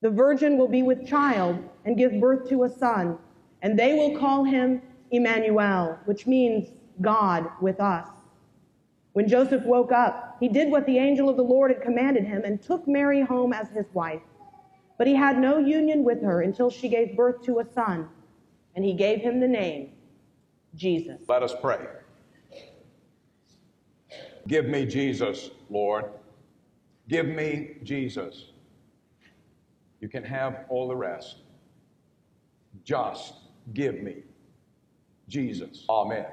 The 0.00 0.10
virgin 0.10 0.58
will 0.58 0.68
be 0.68 0.82
with 0.82 1.06
child 1.06 1.58
and 1.84 1.96
give 1.96 2.20
birth 2.20 2.48
to 2.50 2.64
a 2.64 2.68
son, 2.68 3.18
and 3.62 3.78
they 3.78 3.94
will 3.94 4.18
call 4.18 4.44
him 4.44 4.82
Emmanuel, 5.10 5.98
which 6.04 6.26
means 6.26 6.68
God 7.00 7.48
with 7.60 7.80
us. 7.80 8.08
When 9.12 9.28
Joseph 9.28 9.64
woke 9.64 9.92
up, 9.92 10.36
he 10.40 10.48
did 10.48 10.70
what 10.70 10.86
the 10.86 10.98
angel 10.98 11.28
of 11.28 11.36
the 11.36 11.42
Lord 11.42 11.70
had 11.70 11.82
commanded 11.82 12.24
him 12.24 12.42
and 12.44 12.60
took 12.60 12.86
Mary 12.88 13.22
home 13.22 13.52
as 13.52 13.68
his 13.70 13.86
wife. 13.94 14.22
But 14.98 15.06
he 15.06 15.14
had 15.14 15.38
no 15.38 15.58
union 15.58 16.04
with 16.04 16.20
her 16.22 16.42
until 16.42 16.70
she 16.70 16.88
gave 16.88 17.16
birth 17.16 17.42
to 17.42 17.60
a 17.60 17.64
son, 17.64 18.08
and 18.74 18.84
he 18.84 18.92
gave 18.92 19.20
him 19.20 19.40
the 19.40 19.48
name 19.48 19.92
Jesus. 20.74 21.20
Let 21.28 21.42
us 21.42 21.54
pray. 21.60 21.86
Give 24.46 24.66
me 24.66 24.84
Jesus, 24.84 25.50
Lord. 25.70 26.06
Give 27.08 27.26
me 27.26 27.76
Jesus. 27.82 28.50
You 30.04 30.10
can 30.10 30.24
have 30.24 30.66
all 30.68 30.86
the 30.86 30.94
rest. 30.94 31.38
Just 32.84 33.36
give 33.72 34.02
me 34.02 34.16
Jesus. 35.30 35.86
Amen. 35.88 36.26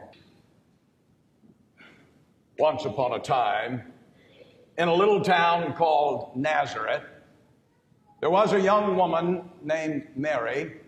Once 2.59 2.83
upon 2.83 3.13
a 3.13 3.19
time, 3.19 3.93
in 4.77 4.89
a 4.89 4.93
little 4.93 5.21
town 5.21 5.73
called 5.75 6.35
Nazareth, 6.35 7.03
there 8.19 8.29
was 8.29 8.51
a 8.51 8.60
young 8.60 8.97
woman 8.97 9.49
named 9.63 10.05
Mary 10.17 10.81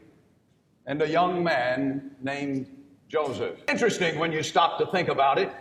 and 0.86 1.02
a 1.02 1.08
young 1.08 1.41
man 1.41 2.12
named 2.22 2.67
Joseph. 3.08 3.60
Interesting 3.69 4.19
when 4.19 4.34
you 4.34 4.43
stop 4.43 4.78
to 4.80 4.88
think 4.88 5.08
about 5.08 5.39
it 5.39 5.54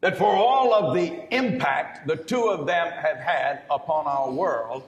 that 0.00 0.18
for 0.18 0.34
all 0.34 0.74
of 0.74 0.96
the 0.96 1.32
impact 1.32 2.08
the 2.08 2.16
two 2.16 2.48
of 2.48 2.66
them 2.66 2.90
have 2.90 3.18
had 3.18 3.62
upon 3.70 4.06
our 4.06 4.32
world, 4.32 4.82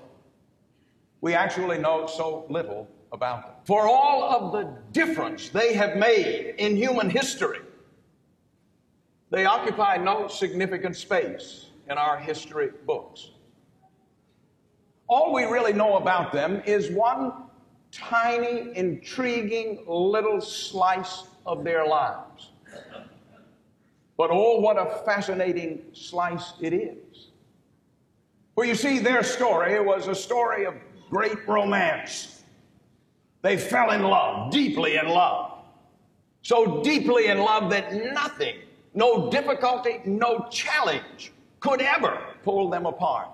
we 1.25 1.33
actually 1.33 1.79
know 1.79 2.07
so 2.07 2.45
little 2.51 2.87
about 3.11 3.47
them. 3.47 3.55
For 3.65 3.89
all 3.89 4.25
of 4.25 4.53
the 4.53 4.77
difference 4.93 5.49
they 5.49 5.73
have 5.73 5.97
made 5.97 6.57
in 6.59 6.77
human 6.77 7.09
history, 7.09 7.61
they 9.31 9.47
occupy 9.47 9.97
no 9.97 10.29
significant 10.29 10.95
space 10.97 11.71
in 11.89 11.97
our 11.97 12.19
history 12.19 12.73
books. 12.85 13.31
All 15.09 15.33
we 15.33 15.45
really 15.45 15.73
know 15.73 15.97
about 15.97 16.31
them 16.31 16.61
is 16.67 16.91
one 16.91 17.33
tiny, 17.91 18.77
intriguing 18.77 19.83
little 19.87 20.43
slice 20.43 21.23
of 21.47 21.65
their 21.65 21.87
lives. 21.87 22.51
But 24.19 24.29
oh, 24.31 24.61
what 24.61 24.77
a 24.77 25.03
fascinating 25.07 25.85
slice 25.95 26.53
it 26.61 26.75
is. 26.75 27.31
For 28.55 28.67
you 28.67 28.75
see, 28.75 28.99
their 28.99 29.23
story 29.23 29.81
was 29.81 30.07
a 30.07 30.15
story 30.15 30.67
of 30.67 30.75
great 31.15 31.47
romance. 31.47 32.43
They 33.43 33.57
fell 33.57 33.93
in 33.93 34.03
love, 34.03 34.51
deeply 34.51 34.97
in 34.97 35.07
love. 35.07 35.53
So 36.43 36.83
deeply 36.83 37.29
in 37.29 37.39
love 37.39 37.71
that 37.71 37.95
nothing, 38.13 38.57
no 38.95 39.31
difficulty, 39.31 40.01
no 40.05 40.49
challenge 40.51 41.31
could 41.61 41.81
ever 41.81 42.21
pull 42.43 42.69
them 42.69 42.85
apart. 42.85 43.29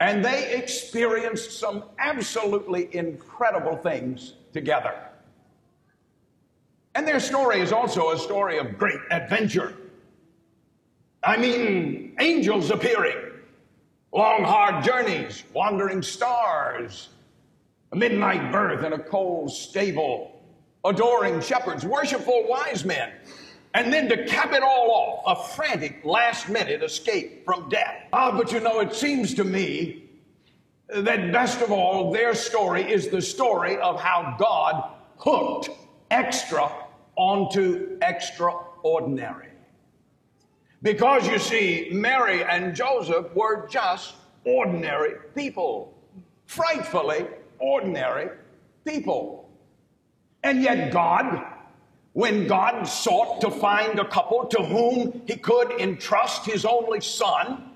And 0.00 0.24
they 0.24 0.52
experienced 0.56 1.60
some 1.60 1.84
absolutely 2.00 2.88
incredible 2.92 3.76
things 3.76 4.34
together. 4.52 4.94
And 6.96 7.06
their 7.06 7.20
story 7.20 7.60
is 7.60 7.70
also 7.70 8.10
a 8.10 8.18
story 8.18 8.58
of 8.58 8.76
great 8.76 9.00
adventure. 9.12 9.76
I 11.22 11.36
mean, 11.36 12.16
angels 12.18 12.70
appearing, 12.70 13.27
long, 14.12 14.44
hard 14.44 14.84
journeys, 14.84 15.44
wandering 15.52 16.02
stars, 16.02 17.10
a 17.92 17.96
midnight 17.96 18.52
birth 18.52 18.84
in 18.84 18.92
a 18.92 18.98
cold 18.98 19.50
stable, 19.50 20.42
adoring 20.84 21.40
shepherds, 21.40 21.84
worshipful 21.84 22.46
wise 22.48 22.84
men, 22.84 23.12
and 23.74 23.92
then 23.92 24.08
to 24.08 24.26
cap 24.26 24.52
it 24.52 24.62
all 24.62 24.90
off, 24.90 25.38
a 25.38 25.54
frantic 25.54 26.04
last 26.04 26.48
minute 26.48 26.82
escape 26.82 27.44
from 27.44 27.68
death. 27.68 28.04
Ah, 28.12 28.36
but 28.36 28.52
you 28.52 28.60
know, 28.60 28.80
it 28.80 28.94
seems 28.94 29.34
to 29.34 29.44
me 29.44 30.04
that 30.88 31.32
best 31.32 31.60
of 31.60 31.70
all, 31.70 32.12
their 32.12 32.34
story 32.34 32.90
is 32.90 33.08
the 33.08 33.20
story 33.20 33.76
of 33.78 34.00
how 34.00 34.36
God 34.38 34.90
hooked 35.18 35.70
extra 36.10 36.72
onto 37.16 37.98
extraordinary. 38.00 39.47
Because 40.82 41.26
you 41.26 41.38
see, 41.38 41.88
Mary 41.92 42.44
and 42.44 42.74
Joseph 42.74 43.34
were 43.34 43.66
just 43.66 44.14
ordinary 44.44 45.14
people, 45.34 45.92
frightfully 46.46 47.26
ordinary 47.58 48.30
people. 48.84 49.50
And 50.44 50.62
yet, 50.62 50.92
God, 50.92 51.44
when 52.12 52.46
God 52.46 52.84
sought 52.84 53.40
to 53.40 53.50
find 53.50 53.98
a 53.98 54.04
couple 54.04 54.46
to 54.46 54.62
whom 54.62 55.22
he 55.26 55.36
could 55.36 55.72
entrust 55.80 56.46
his 56.46 56.64
only 56.64 57.00
son, 57.00 57.72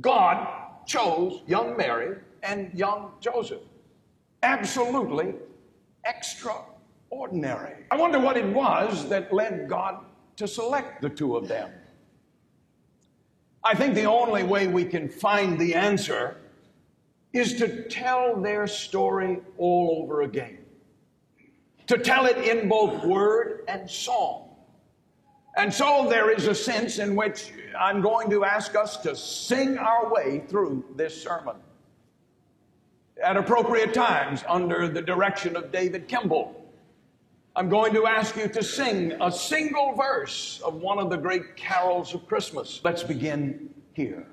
God 0.00 0.46
chose 0.86 1.42
young 1.46 1.76
Mary 1.76 2.18
and 2.42 2.72
young 2.72 3.12
Joseph. 3.20 3.62
Absolutely 4.44 5.34
extraordinary. 6.04 7.84
I 7.90 7.96
wonder 7.96 8.20
what 8.20 8.36
it 8.36 8.46
was 8.46 9.08
that 9.08 9.32
led 9.32 9.68
God 9.68 10.04
to 10.36 10.46
select 10.46 11.02
the 11.02 11.08
two 11.08 11.36
of 11.36 11.48
them. 11.48 11.70
I 13.66 13.74
think 13.74 13.96
the 13.96 14.04
only 14.04 14.44
way 14.44 14.68
we 14.68 14.84
can 14.84 15.08
find 15.08 15.58
the 15.58 15.74
answer 15.74 16.36
is 17.32 17.54
to 17.54 17.82
tell 17.88 18.40
their 18.40 18.68
story 18.68 19.40
all 19.58 20.02
over 20.04 20.22
again, 20.22 20.58
to 21.88 21.98
tell 21.98 22.26
it 22.26 22.38
in 22.38 22.68
both 22.68 23.04
word 23.04 23.64
and 23.66 23.90
song. 23.90 24.50
And 25.56 25.74
so 25.74 26.06
there 26.08 26.30
is 26.30 26.46
a 26.46 26.54
sense 26.54 27.00
in 27.00 27.16
which 27.16 27.50
I'm 27.76 28.00
going 28.02 28.30
to 28.30 28.44
ask 28.44 28.76
us 28.76 28.98
to 28.98 29.16
sing 29.16 29.78
our 29.78 30.12
way 30.12 30.44
through 30.46 30.84
this 30.94 31.20
sermon 31.20 31.56
at 33.20 33.36
appropriate 33.36 33.92
times 33.92 34.44
under 34.46 34.86
the 34.86 35.02
direction 35.02 35.56
of 35.56 35.72
David 35.72 36.06
Kimball. 36.06 36.65
I'm 37.58 37.70
going 37.70 37.94
to 37.94 38.06
ask 38.06 38.36
you 38.36 38.48
to 38.48 38.62
sing 38.62 39.12
a 39.18 39.32
single 39.32 39.94
verse 39.94 40.60
of 40.62 40.74
one 40.74 40.98
of 40.98 41.08
the 41.08 41.16
great 41.16 41.56
carols 41.56 42.12
of 42.12 42.26
Christmas. 42.26 42.82
Let's 42.84 43.02
begin 43.02 43.70
here. 43.94 44.26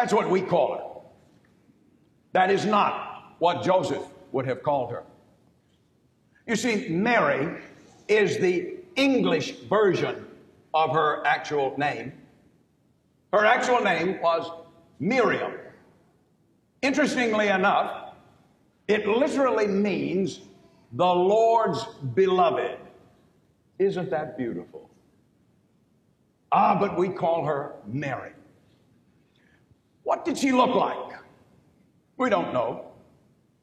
That's 0.00 0.14
what 0.14 0.30
we 0.30 0.40
call 0.40 0.78
her. 0.78 0.84
That 2.32 2.50
is 2.50 2.64
not 2.64 3.34
what 3.38 3.62
Joseph 3.62 4.02
would 4.32 4.46
have 4.46 4.62
called 4.62 4.92
her. 4.92 5.04
You 6.46 6.56
see, 6.56 6.88
Mary 6.88 7.60
is 8.08 8.38
the 8.38 8.76
English 8.96 9.56
version 9.68 10.24
of 10.72 10.94
her 10.94 11.22
actual 11.26 11.74
name. 11.76 12.14
Her 13.34 13.44
actual 13.44 13.82
name 13.82 14.22
was 14.22 14.50
Miriam. 15.00 15.52
Interestingly 16.80 17.48
enough, 17.48 18.14
it 18.88 19.06
literally 19.06 19.66
means 19.66 20.40
the 20.92 21.04
Lord's 21.14 21.84
beloved. 22.14 22.78
Isn't 23.78 24.08
that 24.08 24.38
beautiful? 24.38 24.88
Ah, 26.52 26.78
but 26.80 26.96
we 26.96 27.10
call 27.10 27.44
her 27.44 27.74
Mary. 27.86 28.32
What 30.02 30.24
did 30.24 30.38
she 30.38 30.52
look 30.52 30.74
like? 30.74 31.18
We 32.16 32.30
don't 32.30 32.52
know. 32.52 32.86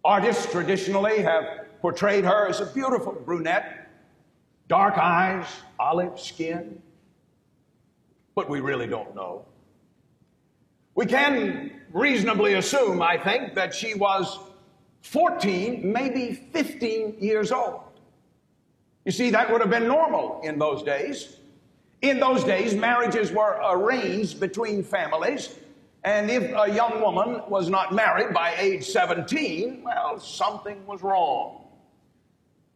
Artists 0.03 0.51
traditionally 0.51 1.21
have 1.21 1.65
portrayed 1.81 2.25
her 2.25 2.47
as 2.47 2.59
a 2.59 2.65
beautiful 2.65 3.13
brunette, 3.13 3.89
dark 4.67 4.97
eyes, 4.97 5.45
olive 5.79 6.19
skin, 6.19 6.81
but 8.35 8.49
we 8.49 8.59
really 8.59 8.87
don't 8.87 9.15
know. 9.15 9.45
We 10.95 11.05
can 11.05 11.71
reasonably 11.91 12.55
assume, 12.55 13.01
I 13.01 13.17
think, 13.17 13.53
that 13.55 13.73
she 13.73 13.93
was 13.93 14.39
14, 15.01 15.91
maybe 15.91 16.33
15 16.33 17.17
years 17.19 17.51
old. 17.51 17.81
You 19.05 19.11
see, 19.11 19.29
that 19.29 19.51
would 19.51 19.61
have 19.61 19.69
been 19.69 19.87
normal 19.87 20.41
in 20.43 20.59
those 20.59 20.83
days. 20.83 21.37
In 22.01 22.19
those 22.19 22.43
days, 22.43 22.75
marriages 22.75 23.31
were 23.31 23.59
arranged 23.63 24.39
between 24.39 24.83
families, 24.83 25.55
and 26.03 26.29
if 26.29 26.43
a 26.55 26.73
young 26.73 27.01
woman 27.01 27.41
was 27.47 27.69
not 27.69 27.93
married 27.93 28.33
by 28.33 28.55
age 28.57 28.85
17, 28.85 29.83
well, 29.83 30.19
something 30.19 30.85
was 30.85 31.01
wrong. 31.01 31.63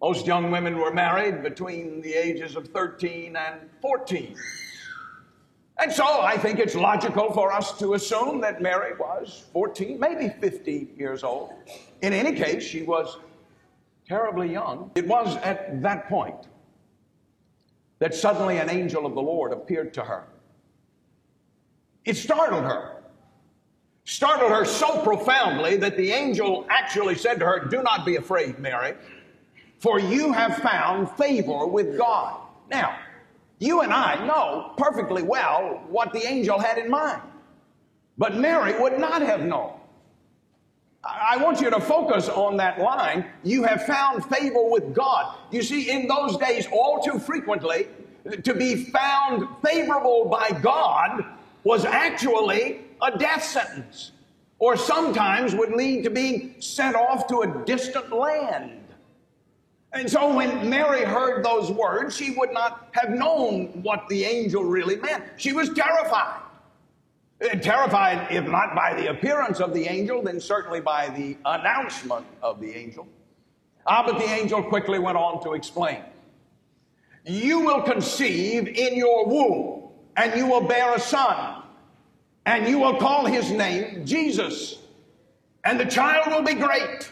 Most 0.02 0.26
young 0.26 0.50
women 0.50 0.80
were 0.80 0.92
married 0.92 1.44
between 1.44 2.02
the 2.02 2.14
ages 2.14 2.56
of 2.56 2.68
13 2.70 3.36
and 3.36 3.70
14. 3.82 4.36
And 5.78 5.92
so 5.92 6.22
I 6.22 6.38
think 6.38 6.60
it's 6.60 6.76
logical 6.76 7.32
for 7.34 7.52
us 7.52 7.78
to 7.80 7.94
assume 7.94 8.42
that 8.42 8.62
Mary 8.62 8.94
was 9.00 9.46
14, 9.54 10.00
maybe 10.00 10.30
15 10.42 10.96
years 10.98 11.24
old. 11.24 11.54
In 12.02 12.14
any 12.14 12.36
case, 12.36 12.64
she 12.64 12.84
was 12.84 13.18
terribly 14.08 14.52
young. 14.52 14.92
It 14.96 15.08
was 15.08 15.38
at 15.38 15.82
that 15.82 16.10
point 16.10 16.48
that 18.00 18.14
suddenly 18.14 18.58
an 18.58 18.70
angel 18.70 19.06
of 19.06 19.14
the 19.14 19.22
Lord 19.22 19.54
appeared 19.54 19.94
to 19.94 20.04
her. 20.04 20.28
It 22.06 22.18
startled 22.18 22.64
her. 22.64 23.01
Startled 24.06 24.52
her 24.52 24.66
so 24.66 25.02
profoundly 25.04 25.78
that 25.78 25.96
the 25.96 26.12
angel 26.12 26.66
actually 26.70 27.16
said 27.16 27.40
to 27.40 27.46
her, 27.46 27.66
Do 27.66 27.84
not 27.84 28.06
be 28.06 28.16
afraid, 28.16 28.60
Mary, 28.60 28.96
for 29.80 30.00
you 30.00 30.32
have 30.32 30.58
found 30.58 31.10
favor 31.12 31.68
with 31.68 31.98
God. 31.98 32.42
Now, 32.70 32.98
you 33.60 33.82
and 33.82 33.94
I 33.94 34.26
know 34.26 34.74
perfectly 34.78 35.22
well 35.22 35.84
what 35.88 36.14
the 36.14 36.26
angel 36.26 36.60
had 36.60 36.78
in 36.80 36.90
mind. 36.90 37.22
But 38.18 38.36
Mary 38.36 38.80
would 38.80 39.00
not 39.00 39.22
have 39.22 39.42
known. 39.42 39.74
I 41.04 41.38
want 41.38 41.62
you 41.62 41.70
to 41.70 41.80
focus 41.80 42.30
on 42.30 42.58
that 42.58 42.80
line. 42.80 43.26
You 43.44 43.64
have 43.64 43.86
found 43.86 44.24
favor 44.26 44.70
with 44.70 44.94
God. 44.94 45.36
You 45.52 45.64
see, 45.64 45.90
in 45.90 46.08
those 46.08 46.38
days, 46.38 46.68
all 46.72 47.02
too 47.02 47.18
frequently, 47.18 47.88
to 48.44 48.54
be 48.54 48.86
found 48.86 49.48
favorable 49.66 50.26
by 50.26 50.52
God 50.62 51.26
was 51.64 51.86
actually 51.86 52.82
a 53.02 53.18
death 53.18 53.44
sentence, 53.44 54.12
or 54.60 54.78
sometimes 54.78 55.56
would 55.56 55.74
lead 55.74 56.04
to 56.04 56.10
being 56.10 56.56
sent 56.60 56.96
off 56.96 57.28
to 57.28 57.42
a 57.42 57.66
distant 57.66 58.12
land. 58.12 58.82
And 59.94 60.10
so 60.10 60.34
when 60.34 60.70
Mary 60.70 61.04
heard 61.04 61.44
those 61.44 61.70
words, 61.70 62.16
she 62.16 62.32
would 62.32 62.54
not 62.54 62.90
have 62.94 63.10
known 63.10 63.82
what 63.84 64.08
the 64.08 64.24
angel 64.24 64.64
really 64.64 64.96
meant. 64.96 65.24
She 65.36 65.52
was 65.52 65.70
terrified. 65.70 66.42
Uh, 67.44 67.56
terrified, 67.56 68.32
if 68.32 68.48
not 68.48 68.76
by 68.76 68.94
the 68.94 69.10
appearance 69.10 69.60
of 69.60 69.74
the 69.74 69.86
angel, 69.86 70.22
then 70.22 70.40
certainly 70.40 70.80
by 70.80 71.10
the 71.10 71.36
announcement 71.44 72.26
of 72.42 72.62
the 72.62 72.72
angel. 72.72 73.08
Ah, 73.88 74.04
but 74.06 74.20
the 74.20 74.26
angel 74.26 74.62
quickly 74.62 75.00
went 75.00 75.18
on 75.18 75.44
to 75.44 75.54
explain. 75.54 76.04
You 77.26 77.62
will 77.62 77.82
conceive 77.82 78.68
in 78.68 78.96
your 78.96 79.26
womb, 79.26 79.90
and 80.16 80.36
you 80.36 80.46
will 80.46 80.62
bear 80.62 80.94
a 80.94 81.00
son, 81.00 81.61
and 82.46 82.68
you 82.68 82.80
will 82.80 82.98
call 82.98 83.26
his 83.26 83.52
name 83.52 84.06
Jesus, 84.06 84.78
and 85.64 85.80
the 85.80 85.86
child 85.86 86.28
will 86.28 86.42
be 86.42 86.56
great 86.56 87.12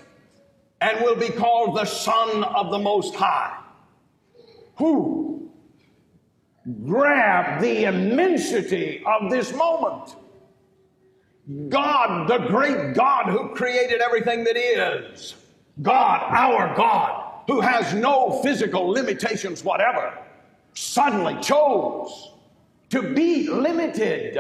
and 0.82 1.02
will 1.02 1.16
be 1.16 1.30
called 1.30 1.78
the 1.78 1.86
Son 1.86 2.44
of 2.44 2.72
the 2.72 2.80
Most 2.80 3.14
High. 3.16 3.58
Who 4.78 5.52
grabbed 6.86 7.64
the 7.64 7.86
immensity 7.86 9.04
of 9.06 9.30
this 9.30 9.54
moment? 9.54 10.16
God, 11.70 12.28
the 12.28 12.48
great 12.48 12.94
God 12.94 13.26
who 13.26 13.50
created 13.50 14.02
everything 14.02 14.44
that 14.44 14.56
is. 14.56 15.36
God, 15.82 16.24
our 16.30 16.76
God, 16.76 17.44
who 17.48 17.60
has 17.60 17.94
no 17.94 18.42
physical 18.44 18.88
limitations 18.88 19.64
whatever, 19.64 20.18
suddenly 20.74 21.36
chose 21.42 22.34
to 22.90 23.14
be 23.14 23.50
limited 23.50 24.40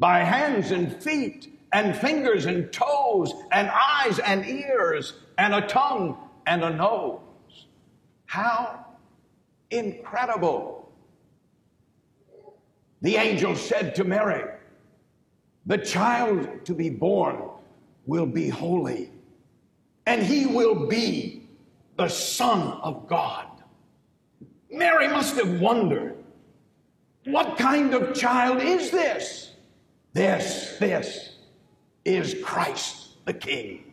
by 0.00 0.20
hands 0.20 0.70
and 0.70 1.00
feet 1.00 1.60
and 1.72 1.94
fingers 1.94 2.46
and 2.46 2.72
toes 2.72 3.32
and 3.52 3.70
eyes 3.70 4.18
and 4.18 4.44
ears 4.46 5.12
and 5.38 5.54
a 5.54 5.60
tongue 5.60 6.16
and 6.46 6.64
a 6.64 6.70
nose. 6.70 7.20
How 8.24 8.86
incredible. 9.70 10.90
The 13.02 13.16
angel 13.16 13.54
said 13.54 13.94
to 13.96 14.04
Mary, 14.04 14.50
The 15.66 15.78
child 15.78 16.64
to 16.64 16.74
be 16.74 16.90
born 16.90 17.42
will 18.06 18.26
be 18.26 18.48
holy, 18.48 19.12
and 20.06 20.22
he 20.22 20.46
will 20.46 20.86
be 20.86 21.46
the 21.96 22.08
Son 22.08 22.78
of 22.82 23.06
God. 23.06 23.46
Mary 24.70 25.08
must 25.08 25.36
have 25.36 25.60
wondered, 25.60 26.16
What 27.24 27.58
kind 27.58 27.94
of 27.94 28.14
child 28.14 28.62
is 28.62 28.90
this? 28.90 29.49
This, 30.12 30.76
this 30.78 31.36
is 32.04 32.36
Christ 32.42 33.24
the 33.24 33.34
King. 33.34 33.89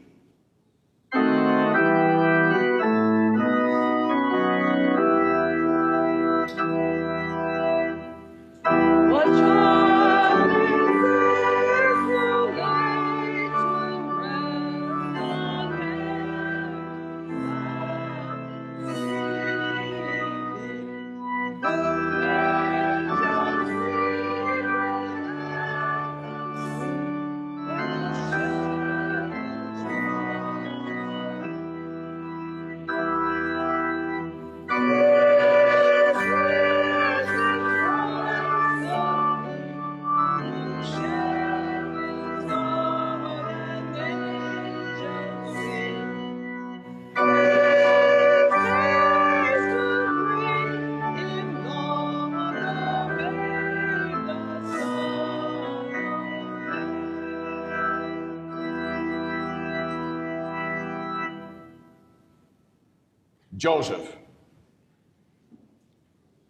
Joseph. 63.58 64.15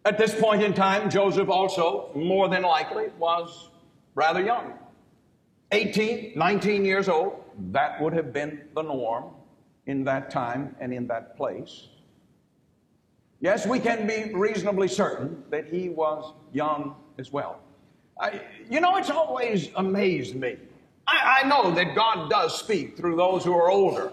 At 0.04 0.16
this 0.18 0.34
point 0.34 0.62
in 0.62 0.72
time, 0.72 1.10
Joseph 1.10 1.48
also, 1.48 2.10
more 2.14 2.48
than 2.48 2.62
likely, 2.62 3.06
was 3.18 3.70
rather 4.14 4.42
young. 4.42 4.74
18, 5.72 6.32
19 6.34 6.84
years 6.84 7.08
old. 7.08 7.44
That 7.72 8.00
would 8.00 8.12
have 8.12 8.32
been 8.32 8.62
the 8.74 8.82
norm 8.82 9.34
in 9.86 10.04
that 10.04 10.30
time 10.30 10.76
and 10.80 10.92
in 10.92 11.06
that 11.08 11.36
place. 11.36 11.88
Yes, 13.40 13.66
we 13.66 13.78
can 13.78 14.06
be 14.06 14.32
reasonably 14.34 14.88
certain 14.88 15.42
that 15.50 15.66
he 15.66 15.88
was 15.88 16.32
young 16.52 16.96
as 17.18 17.32
well. 17.32 17.60
I, 18.20 18.40
you 18.68 18.80
know, 18.80 18.96
it's 18.96 19.10
always 19.10 19.68
amazed 19.76 20.34
me. 20.34 20.56
I, 21.06 21.42
I 21.42 21.48
know 21.48 21.70
that 21.72 21.94
God 21.94 22.30
does 22.30 22.58
speak 22.58 22.96
through 22.96 23.16
those 23.16 23.44
who 23.44 23.54
are 23.54 23.70
older. 23.70 24.12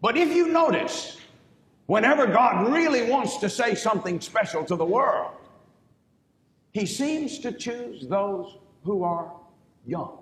But 0.00 0.16
if 0.16 0.34
you 0.34 0.48
notice, 0.48 1.18
whenever 1.86 2.26
God 2.26 2.72
really 2.72 3.08
wants 3.08 3.38
to 3.38 3.48
say 3.48 3.74
something 3.74 4.20
special 4.20 4.64
to 4.64 4.76
the 4.76 4.84
world, 4.84 5.32
he 6.72 6.84
seems 6.84 7.38
to 7.38 7.52
choose 7.52 8.06
those 8.06 8.58
who 8.84 9.02
are 9.02 9.32
young. 9.86 10.18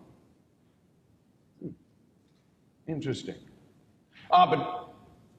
Hmm. 1.61 1.71
Interesting. 2.87 3.37
Uh, 4.31 4.47
but 4.47 4.95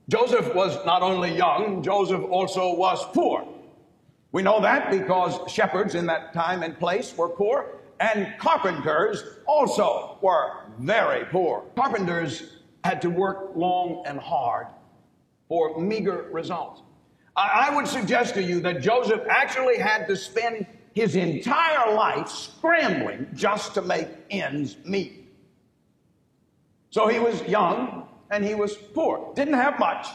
Joseph 0.09 0.53
was 0.53 0.83
not 0.85 1.01
only 1.01 1.35
young, 1.35 1.81
Joseph 1.81 2.23
also 2.29 2.75
was 2.75 3.03
poor. 3.13 3.47
We 4.31 4.41
know 4.43 4.59
that 4.61 4.91
because 4.91 5.39
shepherds 5.49 5.95
in 5.95 6.05
that 6.07 6.33
time 6.33 6.61
and 6.61 6.77
place 6.77 7.15
were 7.17 7.29
poor, 7.29 7.79
and 7.99 8.33
carpenters 8.37 9.23
also 9.47 10.17
were 10.21 10.65
very 10.79 11.25
poor. 11.25 11.63
Carpenters 11.75 12.57
had 12.83 13.01
to 13.01 13.09
work 13.09 13.55
long 13.55 14.03
and 14.05 14.19
hard 14.19 14.67
for 15.47 15.79
meager 15.79 16.29
results. 16.31 16.81
I 17.35 17.75
would 17.75 17.87
suggest 17.87 18.33
to 18.35 18.43
you 18.43 18.61
that 18.61 18.81
Joseph 18.81 19.21
actually 19.29 19.77
had 19.77 20.07
to 20.07 20.15
spend 20.15 20.65
his 20.93 21.17
entire 21.17 21.93
life 21.93 22.29
scrambling 22.29 23.27
just 23.33 23.73
to 23.73 23.81
make 23.81 24.07
ends 24.29 24.77
meet. 24.85 25.27
So 26.91 27.07
he 27.07 27.19
was 27.19 27.41
young 27.43 28.07
and 28.31 28.43
he 28.43 28.55
was 28.55 28.75
poor, 28.75 29.33
didn't 29.35 29.55
have 29.55 29.77
much. 29.77 30.07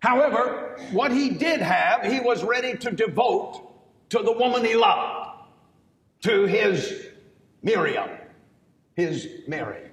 However, 0.00 0.78
what 0.92 1.12
he 1.12 1.28
did 1.28 1.60
have, 1.60 2.04
he 2.04 2.20
was 2.20 2.42
ready 2.42 2.76
to 2.78 2.90
devote 2.90 3.62
to 4.08 4.22
the 4.22 4.32
woman 4.32 4.64
he 4.64 4.74
loved, 4.74 5.30
to 6.22 6.46
his 6.46 7.08
Miriam, 7.62 8.08
his 8.94 9.28
Mary. 9.46 9.90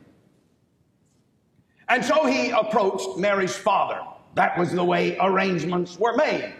And 1.89 2.05
so 2.05 2.25
he 2.25 2.51
approached 2.51 3.17
Mary's 3.17 3.55
father. 3.55 3.99
That 4.35 4.57
was 4.57 4.71
the 4.71 4.83
way 4.83 5.17
arrangements 5.19 5.97
were 5.97 6.15
made. 6.15 6.53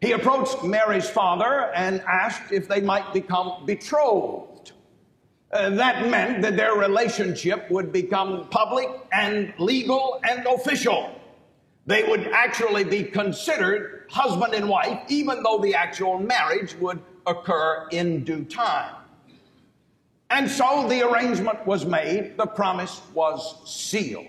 He 0.00 0.12
approached 0.12 0.62
Mary's 0.62 1.08
father 1.08 1.72
and 1.74 2.00
asked 2.02 2.52
if 2.52 2.68
they 2.68 2.80
might 2.80 3.12
become 3.12 3.64
betrothed. 3.66 4.72
Uh, 5.52 5.70
that 5.70 6.08
meant 6.08 6.42
that 6.42 6.56
their 6.56 6.74
relationship 6.74 7.70
would 7.70 7.92
become 7.92 8.48
public 8.48 8.88
and 9.12 9.52
legal 9.58 10.20
and 10.28 10.46
official. 10.46 11.20
They 11.86 12.02
would 12.02 12.28
actually 12.28 12.84
be 12.84 13.04
considered 13.04 14.06
husband 14.10 14.54
and 14.54 14.68
wife, 14.68 15.00
even 15.08 15.42
though 15.42 15.58
the 15.58 15.74
actual 15.74 16.18
marriage 16.18 16.74
would 16.76 17.00
occur 17.26 17.88
in 17.90 18.24
due 18.24 18.44
time. 18.44 18.94
And 20.30 20.50
so 20.50 20.88
the 20.88 21.08
arrangement 21.08 21.64
was 21.66 21.86
made, 21.86 22.36
the 22.36 22.46
promise 22.46 23.00
was 23.14 23.56
sealed. 23.64 24.26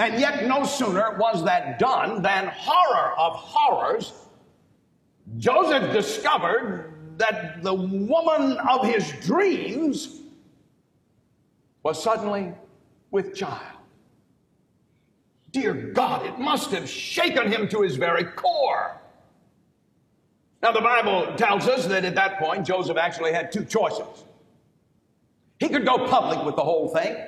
And 0.00 0.18
yet, 0.18 0.46
no 0.46 0.64
sooner 0.64 1.14
was 1.18 1.44
that 1.44 1.78
done 1.78 2.22
than 2.22 2.46
horror 2.46 3.12
of 3.18 3.34
horrors, 3.34 4.14
Joseph 5.36 5.92
discovered 5.92 7.18
that 7.18 7.62
the 7.62 7.74
woman 7.74 8.56
of 8.66 8.86
his 8.86 9.12
dreams 9.20 10.22
was 11.82 12.02
suddenly 12.02 12.54
with 13.10 13.34
child. 13.34 13.60
Dear 15.50 15.74
God, 15.74 16.24
it 16.24 16.38
must 16.38 16.70
have 16.70 16.88
shaken 16.88 17.52
him 17.52 17.68
to 17.68 17.82
his 17.82 17.96
very 17.96 18.24
core. 18.24 18.98
Now, 20.62 20.72
the 20.72 20.80
Bible 20.80 21.34
tells 21.36 21.68
us 21.68 21.86
that 21.88 22.06
at 22.06 22.14
that 22.14 22.38
point, 22.38 22.66
Joseph 22.66 22.96
actually 22.96 23.34
had 23.34 23.52
two 23.52 23.66
choices. 23.66 24.24
He 25.58 25.68
could 25.68 25.84
go 25.84 26.06
public 26.06 26.42
with 26.46 26.56
the 26.56 26.64
whole 26.64 26.88
thing. 26.88 27.18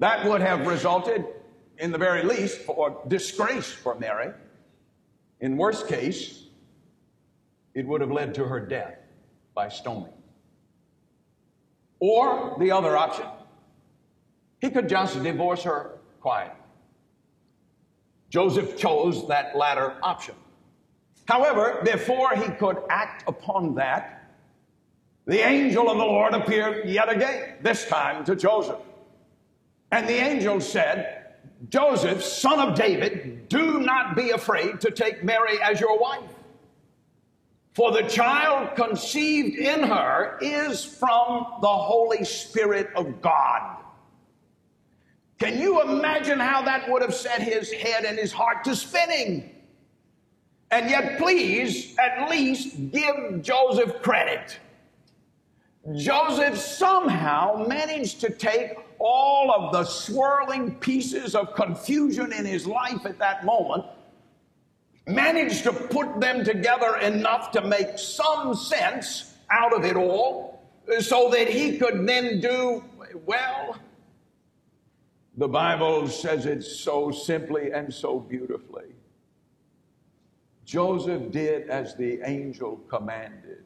That 0.00 0.26
would 0.26 0.40
have 0.40 0.66
resulted, 0.66 1.24
in 1.78 1.92
the 1.92 1.98
very 1.98 2.22
least, 2.22 2.60
for 2.60 3.02
disgrace 3.08 3.70
for 3.70 3.94
Mary. 3.94 4.32
In 5.40 5.56
worst 5.56 5.86
case, 5.88 6.44
it 7.74 7.86
would 7.86 8.00
have 8.00 8.10
led 8.10 8.34
to 8.34 8.44
her 8.44 8.60
death 8.60 8.98
by 9.54 9.68
stoning. 9.68 10.12
Or 12.00 12.56
the 12.58 12.70
other 12.72 12.96
option, 12.96 13.26
he 14.60 14.70
could 14.70 14.88
just 14.88 15.22
divorce 15.22 15.62
her 15.62 15.98
quietly. 16.20 16.54
Joseph 18.30 18.76
chose 18.76 19.26
that 19.28 19.56
latter 19.56 19.96
option. 20.02 20.34
However, 21.26 21.80
before 21.84 22.34
he 22.36 22.48
could 22.52 22.78
act 22.90 23.24
upon 23.28 23.74
that, 23.76 24.32
the 25.26 25.46
angel 25.46 25.90
of 25.90 25.98
the 25.98 26.04
Lord 26.04 26.34
appeared 26.34 26.88
yet 26.88 27.10
again, 27.10 27.56
this 27.62 27.86
time 27.86 28.24
to 28.24 28.34
Joseph. 28.34 28.80
And 29.90 30.08
the 30.08 30.14
angel 30.14 30.60
said, 30.60 31.17
Joseph, 31.68 32.22
son 32.22 32.60
of 32.60 32.76
David, 32.76 33.48
do 33.48 33.80
not 33.80 34.14
be 34.14 34.30
afraid 34.30 34.80
to 34.80 34.90
take 34.90 35.24
Mary 35.24 35.60
as 35.62 35.80
your 35.80 35.98
wife. 35.98 36.30
For 37.74 37.92
the 37.92 38.02
child 38.02 38.76
conceived 38.76 39.56
in 39.56 39.82
her 39.82 40.38
is 40.40 40.84
from 40.84 41.46
the 41.60 41.68
Holy 41.68 42.24
Spirit 42.24 42.90
of 42.94 43.20
God. 43.20 43.76
Can 45.38 45.60
you 45.60 45.80
imagine 45.82 46.40
how 46.40 46.62
that 46.62 46.90
would 46.90 47.02
have 47.02 47.14
set 47.14 47.40
his 47.40 47.70
head 47.70 48.04
and 48.04 48.18
his 48.18 48.32
heart 48.32 48.64
to 48.64 48.74
spinning? 48.74 49.54
And 50.70 50.90
yet, 50.90 51.18
please 51.18 51.96
at 51.98 52.28
least 52.28 52.90
give 52.90 53.42
Joseph 53.42 54.02
credit. 54.02 54.58
Joseph 55.96 56.58
somehow 56.58 57.64
managed 57.68 58.20
to 58.20 58.30
take 58.30 58.76
all 58.98 59.52
of 59.52 59.72
the 59.72 59.84
swirling 59.84 60.74
pieces 60.76 61.34
of 61.34 61.54
confusion 61.54 62.32
in 62.32 62.44
his 62.44 62.66
life 62.66 63.04
at 63.06 63.18
that 63.18 63.44
moment, 63.44 63.84
managed 65.06 65.64
to 65.64 65.72
put 65.72 66.20
them 66.20 66.44
together 66.44 66.96
enough 66.96 67.50
to 67.52 67.62
make 67.62 67.98
some 67.98 68.54
sense 68.54 69.34
out 69.50 69.72
of 69.72 69.84
it 69.84 69.96
all 69.96 70.62
so 71.00 71.30
that 71.30 71.48
he 71.48 71.78
could 71.78 72.06
then 72.06 72.40
do, 72.40 72.84
well, 73.24 73.76
the 75.36 75.48
Bible 75.48 76.08
says 76.08 76.46
it 76.46 76.62
so 76.62 77.10
simply 77.10 77.70
and 77.72 77.92
so 77.92 78.18
beautifully. 78.18 78.94
Joseph 80.64 81.30
did 81.30 81.70
as 81.70 81.94
the 81.94 82.20
angel 82.24 82.76
commanded. 82.88 83.64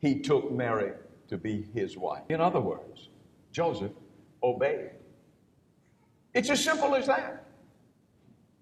He 0.00 0.20
took 0.20 0.52
Mary 0.52 0.92
to 1.28 1.38
be 1.38 1.66
his 1.74 1.96
wife. 1.96 2.24
In 2.28 2.40
other 2.40 2.60
words, 2.60 3.08
Joseph 3.52 3.92
obeyed. 4.42 4.90
It's 6.34 6.50
as 6.50 6.62
simple 6.62 6.94
as 6.94 7.06
that. 7.06 7.44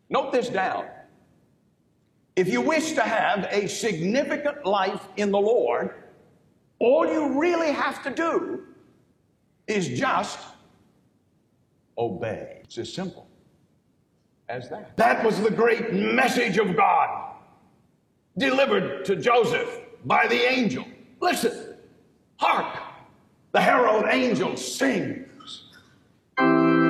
Note 0.09 0.33
this 0.33 0.49
down. 0.49 0.87
If 2.37 2.49
you 2.49 2.61
wish 2.61 2.93
to 2.93 3.03
have 3.03 3.49
a 3.51 3.67
significant 3.67 4.65
life 4.65 5.09
in 5.17 5.31
the 5.31 5.39
Lord, 5.39 5.95
all 6.79 7.07
you 7.07 7.41
really 7.41 7.73
have 7.73 8.03
to 8.05 8.11
do 8.11 8.65
is 9.67 9.89
just 9.89 10.39
obey. 11.99 12.61
It's 12.65 12.79
as 12.79 12.93
simple 12.93 13.27
as 14.49 14.69
that. 14.69 14.97
That 14.97 15.25
was 15.25 15.41
the 15.41 15.51
great 15.51 15.93
message 15.93 16.59
of 16.59 16.77
God 16.77 17.35
delivered 18.39 19.05
to 19.07 19.17
Joseph 19.17 19.81
by 20.05 20.27
the 20.27 20.41
angel. 20.51 20.85
Listen, 21.21 21.77
hark, 22.37 22.77
the 23.53 23.61
herald 23.61 24.05
angel 24.11 24.57
Música 26.39 26.86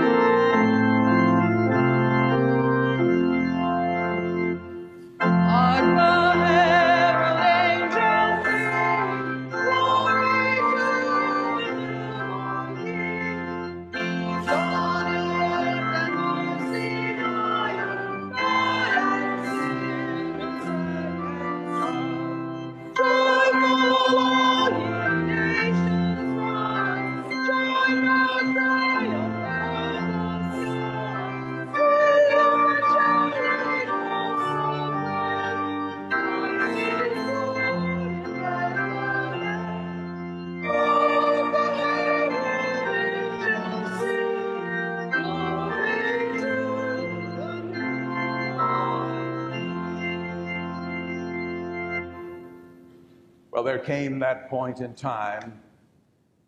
there 53.76 53.84
came 53.84 54.18
that 54.18 54.48
point 54.48 54.80
in 54.80 54.94
time 54.94 55.60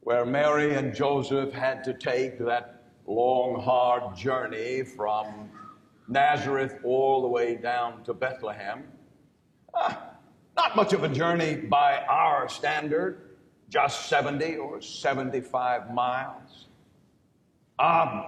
where 0.00 0.24
Mary 0.24 0.76
and 0.76 0.94
Joseph 0.94 1.52
had 1.52 1.84
to 1.84 1.92
take 1.92 2.38
that 2.38 2.84
long, 3.06 3.60
hard 3.60 4.16
journey 4.16 4.82
from 4.82 5.50
Nazareth 6.08 6.76
all 6.84 7.20
the 7.20 7.28
way 7.28 7.54
down 7.54 8.02
to 8.04 8.14
Bethlehem. 8.14 8.82
Ah, 9.74 10.12
not 10.56 10.74
much 10.74 10.94
of 10.94 11.04
a 11.04 11.08
journey 11.08 11.56
by 11.56 11.98
our 12.08 12.48
standard, 12.48 13.36
just 13.68 14.06
70 14.06 14.56
or 14.56 14.80
75 14.80 15.92
miles. 15.92 16.68
Um, 17.78 18.24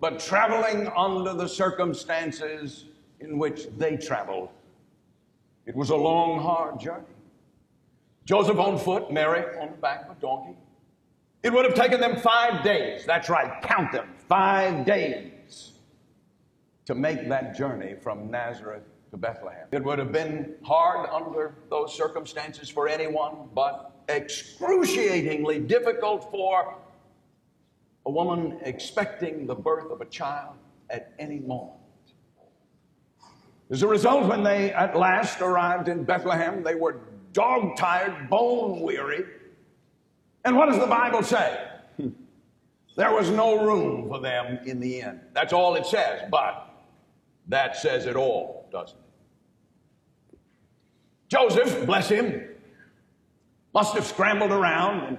but 0.00 0.18
traveling 0.18 0.90
under 0.96 1.34
the 1.34 1.46
circumstances 1.46 2.86
in 3.20 3.38
which 3.38 3.68
they 3.78 3.96
traveled, 3.96 4.48
it 5.66 5.76
was 5.76 5.90
a 5.90 5.96
long, 5.96 6.40
hard 6.40 6.80
journey. 6.80 7.04
Joseph 8.24 8.58
on 8.58 8.78
foot, 8.78 9.12
Mary 9.12 9.44
on 9.60 9.70
the 9.70 9.76
back 9.76 10.08
of 10.08 10.16
a 10.16 10.20
donkey. 10.20 10.56
It 11.42 11.52
would 11.52 11.66
have 11.66 11.74
taken 11.74 12.00
them 12.00 12.16
five 12.16 12.64
days. 12.64 13.04
That's 13.04 13.28
right, 13.28 13.60
count 13.62 13.92
them. 13.92 14.08
Five 14.28 14.86
days 14.86 15.72
to 16.86 16.94
make 16.94 17.28
that 17.28 17.56
journey 17.56 17.94
from 18.02 18.30
Nazareth 18.30 18.84
to 19.10 19.18
Bethlehem. 19.18 19.68
It 19.72 19.84
would 19.84 19.98
have 19.98 20.10
been 20.10 20.54
hard 20.64 21.08
under 21.10 21.54
those 21.68 21.94
circumstances 21.94 22.70
for 22.70 22.88
anyone, 22.88 23.48
but 23.54 23.92
excruciatingly 24.08 25.60
difficult 25.60 26.30
for 26.30 26.76
a 28.06 28.10
woman 28.10 28.58
expecting 28.62 29.46
the 29.46 29.54
birth 29.54 29.90
of 29.90 30.00
a 30.00 30.06
child 30.06 30.56
at 30.90 31.12
any 31.18 31.40
moment. 31.40 31.72
As 33.70 33.82
a 33.82 33.86
result, 33.86 34.28
when 34.28 34.42
they 34.42 34.72
at 34.72 34.96
last 34.96 35.40
arrived 35.40 35.88
in 35.88 36.04
Bethlehem, 36.04 36.62
they 36.62 36.74
were 36.74 37.00
dog 37.34 37.76
tired, 37.76 38.30
bone 38.30 38.80
weary. 38.80 39.24
And 40.44 40.56
what 40.56 40.70
does 40.70 40.78
the 40.78 40.86
Bible 40.86 41.22
say? 41.22 41.68
There 42.96 43.12
was 43.12 43.28
no 43.28 43.66
room 43.66 44.06
for 44.08 44.20
them 44.20 44.60
in 44.66 44.78
the 44.78 45.00
inn. 45.00 45.20
That's 45.32 45.52
all 45.52 45.74
it 45.74 45.84
says, 45.84 46.28
but 46.30 46.70
that 47.48 47.76
says 47.76 48.06
it 48.06 48.14
all, 48.14 48.68
doesn't 48.70 48.96
it? 50.32 50.38
Joseph, 51.28 51.86
bless 51.86 52.08
him, 52.08 52.40
must 53.74 53.94
have 53.94 54.06
scrambled 54.06 54.52
around 54.52 55.08
and 55.08 55.18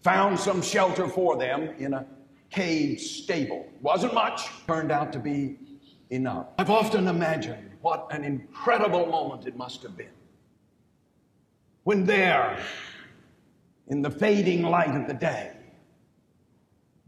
found 0.00 0.40
some 0.40 0.62
shelter 0.62 1.06
for 1.06 1.36
them 1.36 1.74
in 1.78 1.92
a 1.92 2.06
cave 2.48 2.98
stable. 2.98 3.68
Wasn't 3.82 4.14
much, 4.14 4.48
turned 4.66 4.90
out 4.90 5.12
to 5.12 5.18
be 5.18 5.58
enough. 6.08 6.46
I've 6.58 6.70
often 6.70 7.06
imagined 7.06 7.70
what 7.82 8.06
an 8.12 8.24
incredible 8.24 9.04
moment 9.04 9.46
it 9.46 9.58
must 9.58 9.82
have 9.82 9.94
been 9.94 10.08
when 11.84 12.04
there, 12.04 12.58
in 13.88 14.02
the 14.02 14.10
fading 14.10 14.62
light 14.62 14.94
of 14.94 15.06
the 15.06 15.14
day, 15.14 15.52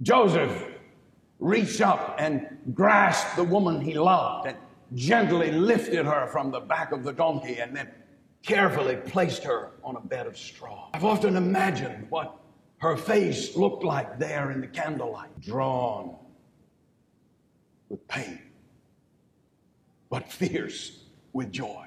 Joseph 0.02 0.66
reached 1.38 1.80
up 1.80 2.16
and 2.18 2.58
grasped 2.72 3.36
the 3.36 3.44
woman 3.44 3.80
he 3.80 3.94
loved 3.94 4.48
and 4.48 4.56
gently 4.94 5.50
lifted 5.50 6.06
her 6.06 6.26
from 6.28 6.50
the 6.50 6.60
back 6.60 6.92
of 6.92 7.02
the 7.04 7.12
donkey 7.12 7.58
and 7.58 7.74
then 7.76 7.90
carefully 8.42 8.96
placed 8.96 9.44
her 9.44 9.70
on 9.84 9.96
a 9.96 10.00
bed 10.00 10.26
of 10.26 10.36
straw. 10.36 10.90
I've 10.94 11.04
often 11.04 11.36
imagined 11.36 12.06
what 12.10 12.36
her 12.78 12.96
face 12.96 13.56
looked 13.56 13.84
like 13.84 14.18
there 14.18 14.50
in 14.50 14.60
the 14.60 14.66
candlelight, 14.66 15.40
drawn 15.40 16.16
with 17.88 18.06
pain, 18.08 18.40
but 20.10 20.30
fierce 20.30 21.04
with 21.32 21.52
joy, 21.52 21.86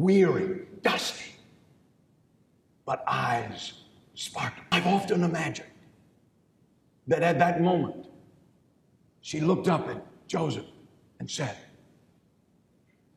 weary, 0.00 0.62
dusty, 0.80 1.32
but 2.86 3.04
eyes 3.06 3.74
sparkling. 4.14 4.66
I've 4.72 4.86
often 4.86 5.22
imagined 5.22 5.68
that 7.06 7.22
at 7.22 7.38
that 7.38 7.60
moment, 7.60 8.06
she 9.20 9.40
looked 9.40 9.68
up 9.68 9.88
at 9.88 10.02
Joseph 10.26 10.64
and 11.18 11.30
said, 11.30 11.56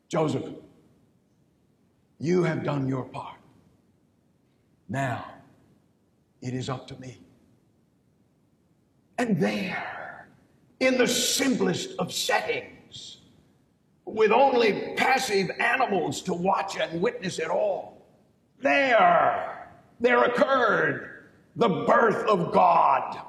Joseph, 0.08 0.44
you 2.18 2.42
have 2.42 2.64
done 2.64 2.86
your 2.86 3.04
part. 3.04 3.38
Now 4.88 5.24
it 6.42 6.52
is 6.52 6.68
up 6.68 6.86
to 6.88 7.00
me. 7.00 7.18
And 9.16 9.40
there, 9.40 10.28
in 10.80 10.98
the 10.98 11.08
simplest 11.08 11.98
of 11.98 12.12
settings, 12.12 12.73
with 14.06 14.30
only 14.30 14.94
passive 14.96 15.50
animals 15.58 16.22
to 16.22 16.34
watch 16.34 16.76
and 16.76 17.00
witness 17.00 17.38
it 17.38 17.48
all, 17.48 18.02
there, 18.60 19.68
there 20.00 20.24
occurred 20.24 21.28
the 21.56 21.68
birth 21.68 22.26
of 22.28 22.52
God 22.52 23.20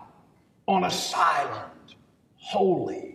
on 0.68 0.86
a 0.86 0.92
silent, 0.92 1.96
holy 2.38 3.15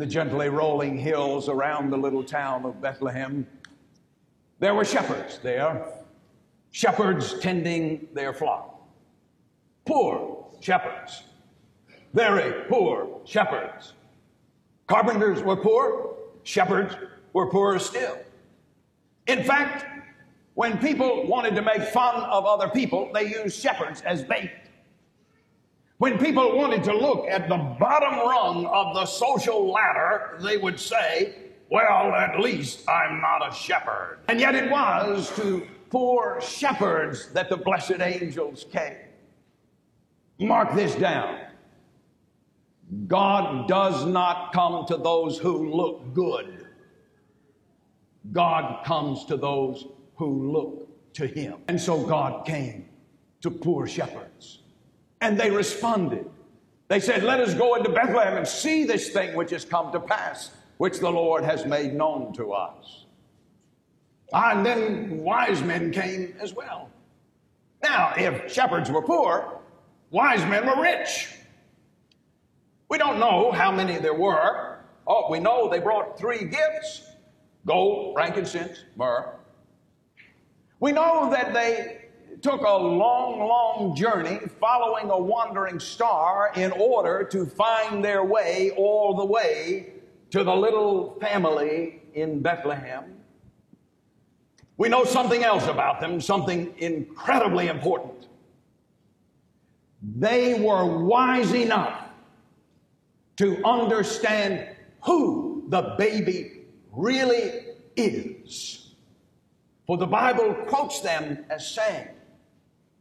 the 0.00 0.06
gently 0.06 0.48
rolling 0.48 0.96
hills 0.96 1.50
around 1.50 1.90
the 1.90 1.96
little 1.96 2.24
town 2.24 2.64
of 2.64 2.80
Bethlehem, 2.80 3.46
there 4.58 4.74
were 4.74 4.84
shepherds 4.84 5.38
there, 5.42 5.86
shepherds 6.70 7.38
tending 7.40 8.08
their 8.14 8.32
flock. 8.32 8.80
Poor 9.84 10.46
shepherds, 10.60 11.24
very 12.14 12.64
poor 12.64 13.20
shepherds. 13.26 13.92
Carpenters 14.86 15.42
were 15.42 15.56
poor, 15.56 16.16
shepherds 16.44 16.96
were 17.34 17.50
poorer 17.50 17.78
still. 17.78 18.16
In 19.26 19.44
fact, 19.44 19.84
when 20.54 20.78
people 20.78 21.26
wanted 21.26 21.54
to 21.56 21.62
make 21.62 21.82
fun 21.82 22.22
of 22.22 22.46
other 22.46 22.68
people, 22.68 23.10
they 23.12 23.26
used 23.26 23.60
shepherds 23.60 24.00
as 24.00 24.22
bait. 24.22 24.50
When 26.00 26.16
people 26.16 26.56
wanted 26.56 26.82
to 26.84 26.96
look 26.96 27.28
at 27.28 27.46
the 27.50 27.58
bottom 27.58 28.20
rung 28.20 28.64
of 28.64 28.94
the 28.94 29.04
social 29.04 29.70
ladder, 29.70 30.38
they 30.40 30.56
would 30.56 30.80
say, 30.80 31.34
Well, 31.70 32.14
at 32.14 32.40
least 32.40 32.88
I'm 32.88 33.20
not 33.20 33.46
a 33.46 33.54
shepherd. 33.54 34.20
And 34.28 34.40
yet 34.40 34.54
it 34.54 34.70
was 34.70 35.30
to 35.36 35.66
poor 35.90 36.40
shepherds 36.40 37.30
that 37.34 37.50
the 37.50 37.58
blessed 37.58 38.00
angels 38.00 38.64
came. 38.72 38.96
Mark 40.38 40.74
this 40.74 40.94
down. 40.94 41.38
God 43.06 43.68
does 43.68 44.06
not 44.06 44.54
come 44.54 44.86
to 44.86 44.96
those 44.96 45.36
who 45.36 45.70
look 45.70 46.14
good. 46.14 46.66
God 48.32 48.86
comes 48.86 49.26
to 49.26 49.36
those 49.36 49.84
who 50.16 50.50
look 50.50 51.12
to 51.12 51.26
Him. 51.26 51.58
And 51.68 51.78
so 51.78 52.02
God 52.06 52.46
came 52.46 52.88
to 53.42 53.50
poor 53.50 53.86
shepherds. 53.86 54.60
And 55.20 55.38
they 55.38 55.50
responded. 55.50 56.28
They 56.88 57.00
said, 57.00 57.22
Let 57.22 57.40
us 57.40 57.54
go 57.54 57.76
into 57.76 57.90
Bethlehem 57.90 58.36
and 58.36 58.46
see 58.46 58.84
this 58.84 59.10
thing 59.10 59.36
which 59.36 59.50
has 59.50 59.64
come 59.64 59.92
to 59.92 60.00
pass, 60.00 60.50
which 60.78 60.98
the 60.98 61.10
Lord 61.10 61.44
has 61.44 61.64
made 61.66 61.94
known 61.94 62.32
to 62.34 62.52
us. 62.52 63.06
Ah, 64.32 64.56
and 64.56 64.64
then 64.64 65.18
wise 65.18 65.62
men 65.62 65.92
came 65.92 66.34
as 66.40 66.54
well. 66.54 66.90
Now, 67.82 68.14
if 68.16 68.52
shepherds 68.52 68.90
were 68.90 69.02
poor, 69.02 69.60
wise 70.10 70.44
men 70.46 70.66
were 70.66 70.82
rich. 70.82 71.28
We 72.88 72.98
don't 72.98 73.18
know 73.18 73.52
how 73.52 73.70
many 73.70 73.98
there 73.98 74.14
were. 74.14 74.78
Oh, 75.06 75.30
we 75.30 75.38
know 75.38 75.68
they 75.68 75.78
brought 75.78 76.18
three 76.18 76.44
gifts 76.44 77.06
gold, 77.66 78.14
frankincense, 78.14 78.84
myrrh. 78.96 79.34
We 80.80 80.92
know 80.92 81.30
that 81.30 81.52
they 81.52 81.99
took 82.42 82.60
a 82.62 82.76
long, 82.76 83.38
long 83.38 83.94
journey 83.94 84.40
following 84.60 85.10
a 85.10 85.18
wandering 85.18 85.78
star 85.78 86.52
in 86.56 86.72
order 86.72 87.24
to 87.24 87.46
find 87.46 88.04
their 88.04 88.24
way 88.24 88.72
all 88.76 89.16
the 89.16 89.24
way 89.24 89.94
to 90.30 90.44
the 90.44 90.54
little 90.54 91.18
family 91.20 92.02
in 92.14 92.40
Bethlehem. 92.40 93.16
We 94.76 94.88
know 94.88 95.04
something 95.04 95.44
else 95.44 95.66
about 95.66 96.00
them, 96.00 96.20
something 96.20 96.74
incredibly 96.78 97.68
important. 97.68 98.28
They 100.02 100.58
were 100.58 101.04
wise 101.04 101.52
enough 101.52 102.06
to 103.36 103.62
understand 103.64 104.74
who 105.02 105.64
the 105.68 105.94
baby 105.98 106.62
really 106.92 107.66
is. 107.96 108.94
For 109.86 109.98
the 109.98 110.06
Bible 110.06 110.54
quotes 110.66 111.00
them 111.00 111.44
as 111.50 111.74
saying, 111.74 112.08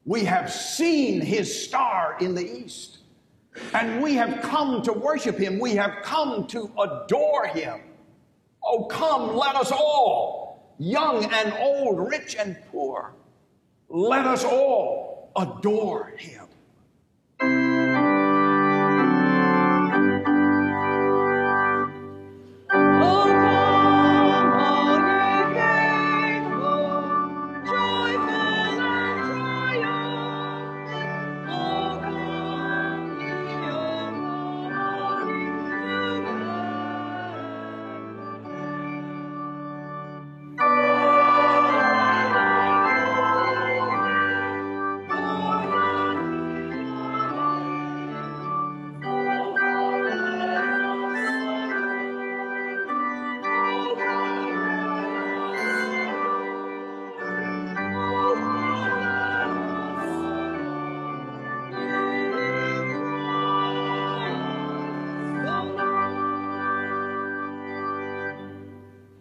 We 0.09 0.23
have 0.23 0.51
seen 0.51 1.21
his 1.21 1.65
star 1.65 2.17
in 2.19 2.33
the 2.33 2.41
east, 2.43 2.97
and 3.73 4.01
we 4.01 4.15
have 4.15 4.41
come 4.41 4.81
to 4.81 4.91
worship 4.91 5.37
him. 5.37 5.59
We 5.59 5.75
have 5.75 6.01
come 6.01 6.47
to 6.47 6.71
adore 6.79 7.45
him. 7.45 7.79
Oh, 8.63 8.85
come, 8.85 9.35
let 9.35 9.55
us 9.55 9.71
all, 9.71 10.73
young 10.79 11.25
and 11.25 11.53
old, 11.59 12.09
rich 12.09 12.35
and 12.35 12.57
poor, 12.71 13.13
let 13.87 14.25
us 14.25 14.43
all 14.43 15.31
adore 15.35 16.15
him. 16.17 16.38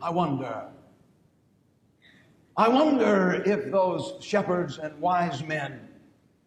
I 0.08 0.10
wonder. 0.10 0.62
I 2.56 2.66
wonder 2.66 3.42
if 3.44 3.70
those 3.70 4.14
shepherds 4.24 4.78
and 4.78 4.98
wise 5.02 5.44
men 5.44 5.86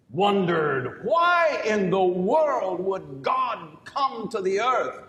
wondered 0.10 1.02
why 1.06 1.62
in 1.64 1.92
the 1.92 2.04
world 2.04 2.80
would 2.80 3.22
God 3.22 3.78
come 3.86 4.30
to 4.30 4.42
the 4.42 4.60
earth 4.60 5.04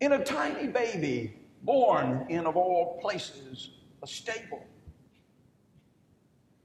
in 0.00 0.14
a 0.14 0.24
tiny 0.24 0.66
baby 0.66 1.32
born 1.62 2.26
in, 2.28 2.44
of 2.44 2.56
all 2.56 2.98
places, 3.00 3.70
a 4.02 4.06
stable? 4.08 4.66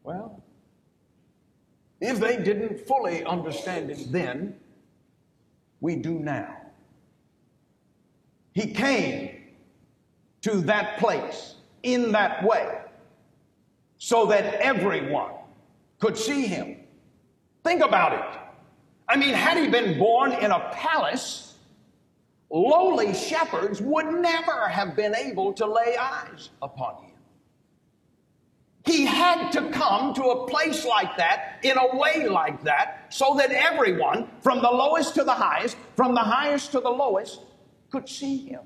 Well, 0.01 0.43
if 2.01 2.19
they 2.19 2.37
didn't 2.37 2.87
fully 2.87 3.23
understand 3.25 3.91
it 3.91 4.11
then, 4.11 4.55
we 5.81 5.97
do 5.97 6.17
now. 6.17 6.57
He 8.53 8.73
came 8.73 9.28
to 10.41 10.61
that 10.61 10.97
place 10.97 11.55
in 11.83 12.11
that 12.11 12.43
way 12.43 12.79
so 13.97 14.25
that 14.27 14.45
everyone 14.55 15.31
could 15.99 16.17
see 16.17 16.45
him. 16.45 16.77
Think 17.63 17.83
about 17.83 18.13
it. 18.13 18.39
I 19.07 19.17
mean, 19.17 19.33
had 19.33 19.57
he 19.57 19.67
been 19.67 19.99
born 19.99 20.31
in 20.31 20.51
a 20.51 20.69
palace, 20.71 21.55
lowly 22.49 23.13
shepherds 23.13 23.81
would 23.81 24.05
never 24.05 24.67
have 24.67 24.95
been 24.95 25.15
able 25.15 25.51
to 25.53 25.65
lay 25.65 25.97
eyes 25.97 26.49
upon 26.61 27.03
him. 27.03 27.09
He 28.85 29.05
had 29.05 29.51
to 29.51 29.69
come 29.69 30.13
to 30.13 30.23
a 30.23 30.47
place 30.47 30.85
like 30.85 31.17
that, 31.17 31.59
in 31.63 31.77
a 31.77 31.97
way 31.97 32.27
like 32.27 32.63
that, 32.63 33.07
so 33.09 33.35
that 33.37 33.51
everyone, 33.51 34.29
from 34.41 34.61
the 34.61 34.69
lowest 34.69 35.15
to 35.15 35.23
the 35.23 35.33
highest, 35.33 35.75
from 35.95 36.15
the 36.15 36.21
highest 36.21 36.71
to 36.71 36.79
the 36.79 36.89
lowest, 36.89 37.41
could 37.91 38.07
see 38.07 38.37
him. 38.37 38.61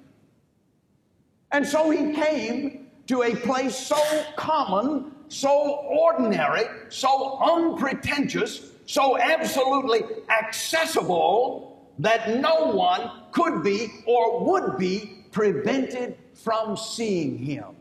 And 1.54 1.66
so 1.66 1.92
he 1.92 2.14
came 2.14 2.88
to 3.08 3.22
a 3.22 3.36
place 3.36 3.76
so 3.76 4.26
common, 4.36 5.12
so 5.30 5.84
ordinary, 5.88 6.66
so 6.90 7.38
unpretentious, 7.40 8.72
so 8.88 9.20
absolutely 9.20 10.02
accessible 10.30 11.88
that 12.00 12.40
no 12.40 12.72
one 12.72 13.10
could 13.32 13.64
be 13.64 13.88
or 14.08 14.44
would 14.44 14.78
be 14.78 15.26
prevented 15.32 16.18
from 16.34 16.76
seeing 16.76 17.38
him. 17.38 17.76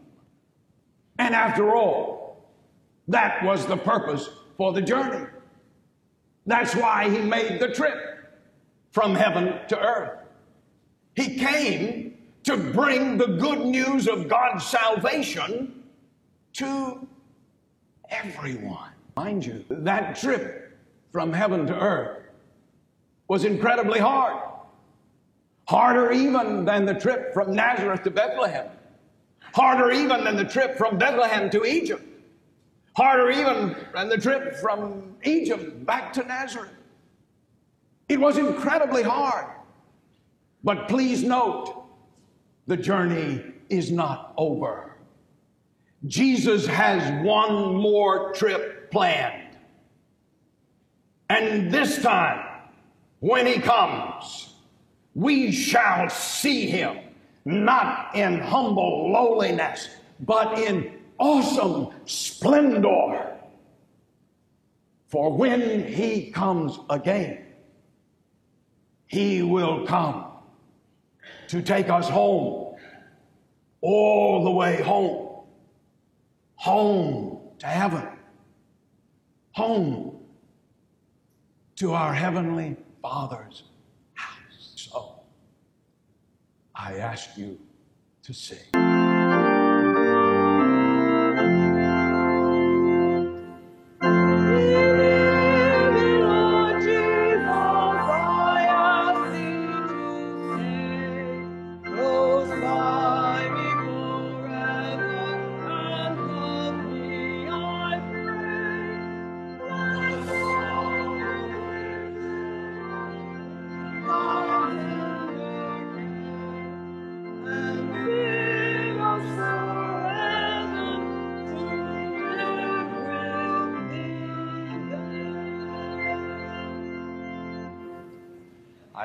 And 1.18 1.34
after 1.34 1.74
all, 1.74 2.44
that 3.08 3.42
was 3.42 3.66
the 3.66 3.76
purpose 3.76 4.28
for 4.56 4.72
the 4.72 4.82
journey. 4.82 5.26
That's 6.46 6.74
why 6.74 7.08
he 7.08 7.18
made 7.18 7.58
the 7.60 7.68
trip 7.68 7.96
from 8.90 9.14
heaven 9.14 9.58
to 9.68 9.78
earth. 9.78 10.18
He 11.14 11.38
came 11.38 12.11
to 12.44 12.56
bring 12.56 13.16
the 13.18 13.26
good 13.26 13.60
news 13.66 14.08
of 14.08 14.28
God's 14.28 14.64
salvation 14.64 15.82
to 16.54 17.06
everyone. 18.10 18.90
Mind 19.16 19.44
you, 19.44 19.64
that 19.68 20.16
trip 20.16 20.76
from 21.12 21.32
heaven 21.32 21.66
to 21.66 21.78
earth 21.78 22.22
was 23.28 23.44
incredibly 23.44 23.98
hard. 23.98 24.42
Harder 25.68 26.12
even 26.12 26.64
than 26.64 26.84
the 26.84 26.94
trip 26.94 27.32
from 27.32 27.54
Nazareth 27.54 28.02
to 28.02 28.10
Bethlehem. 28.10 28.66
Harder 29.54 29.90
even 29.90 30.24
than 30.24 30.36
the 30.36 30.44
trip 30.44 30.76
from 30.76 30.98
Bethlehem 30.98 31.50
to 31.50 31.64
Egypt. 31.64 32.02
Harder 32.96 33.30
even 33.30 33.76
than 33.94 34.08
the 34.08 34.18
trip 34.18 34.56
from 34.56 35.16
Egypt 35.24 35.86
back 35.86 36.12
to 36.14 36.22
Nazareth. 36.24 36.72
It 38.08 38.20
was 38.20 38.36
incredibly 38.36 39.02
hard. 39.02 39.46
But 40.64 40.88
please 40.88 41.22
note, 41.22 41.81
the 42.66 42.76
journey 42.76 43.42
is 43.68 43.90
not 43.90 44.32
over. 44.36 44.96
Jesus 46.06 46.66
has 46.66 47.24
one 47.24 47.74
more 47.76 48.32
trip 48.32 48.90
planned. 48.90 49.56
And 51.30 51.72
this 51.72 52.02
time, 52.02 52.44
when 53.20 53.46
he 53.46 53.58
comes, 53.60 54.54
we 55.14 55.52
shall 55.52 56.10
see 56.10 56.66
him 56.66 56.98
not 57.44 58.14
in 58.14 58.40
humble 58.40 59.10
lowliness, 59.10 59.88
but 60.20 60.58
in 60.58 60.98
awesome 61.18 61.88
splendor. 62.04 63.36
For 65.08 65.32
when 65.32 65.86
he 65.86 66.30
comes 66.30 66.78
again, 66.88 67.44
he 69.06 69.42
will 69.42 69.86
come 69.86 70.31
to 71.52 71.60
take 71.60 71.90
us 71.90 72.08
home, 72.08 72.74
all 73.82 74.42
the 74.42 74.50
way 74.50 74.80
home, 74.80 75.44
home 76.54 77.40
to 77.58 77.66
heaven, 77.66 78.08
home 79.50 80.18
to 81.76 81.92
our 81.92 82.14
Heavenly 82.14 82.74
Father's 83.02 83.64
house. 84.14 84.72
So 84.76 85.20
I 86.74 86.94
ask 86.94 87.36
you 87.36 87.60
to 88.22 88.32
sing. 88.32 89.01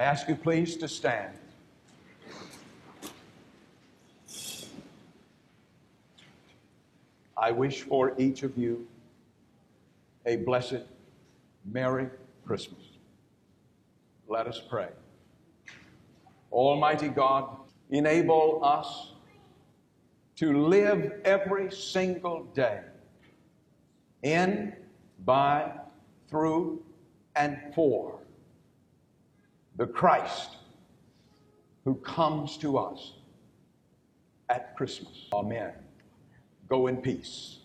Ask 0.07 0.29
you 0.29 0.37
please 0.37 0.77
to 0.77 0.87
stand. 0.87 1.33
I 7.35 7.51
wish 7.51 7.81
for 7.81 8.13
each 8.17 8.41
of 8.43 8.57
you 8.57 8.87
a 10.25 10.37
blessed, 10.37 10.83
Merry 11.65 12.07
Christmas. 12.45 12.83
Let 14.29 14.47
us 14.47 14.61
pray. 14.69 14.87
Almighty 16.53 17.09
God, 17.09 17.57
enable 17.89 18.61
us 18.63 19.11
to 20.37 20.67
live 20.67 21.19
every 21.25 21.69
single 21.69 22.45
day 22.53 22.79
in, 24.23 24.73
by, 25.25 25.73
through, 26.29 26.81
and 27.35 27.59
for 27.75 28.21
the 29.77 29.87
Christ 29.87 30.57
who 31.85 31.95
comes 31.95 32.57
to 32.57 32.77
us 32.77 33.13
at 34.49 34.75
Christmas. 34.75 35.27
Amen. 35.33 35.73
Go 36.67 36.87
in 36.87 36.97
peace. 36.97 37.59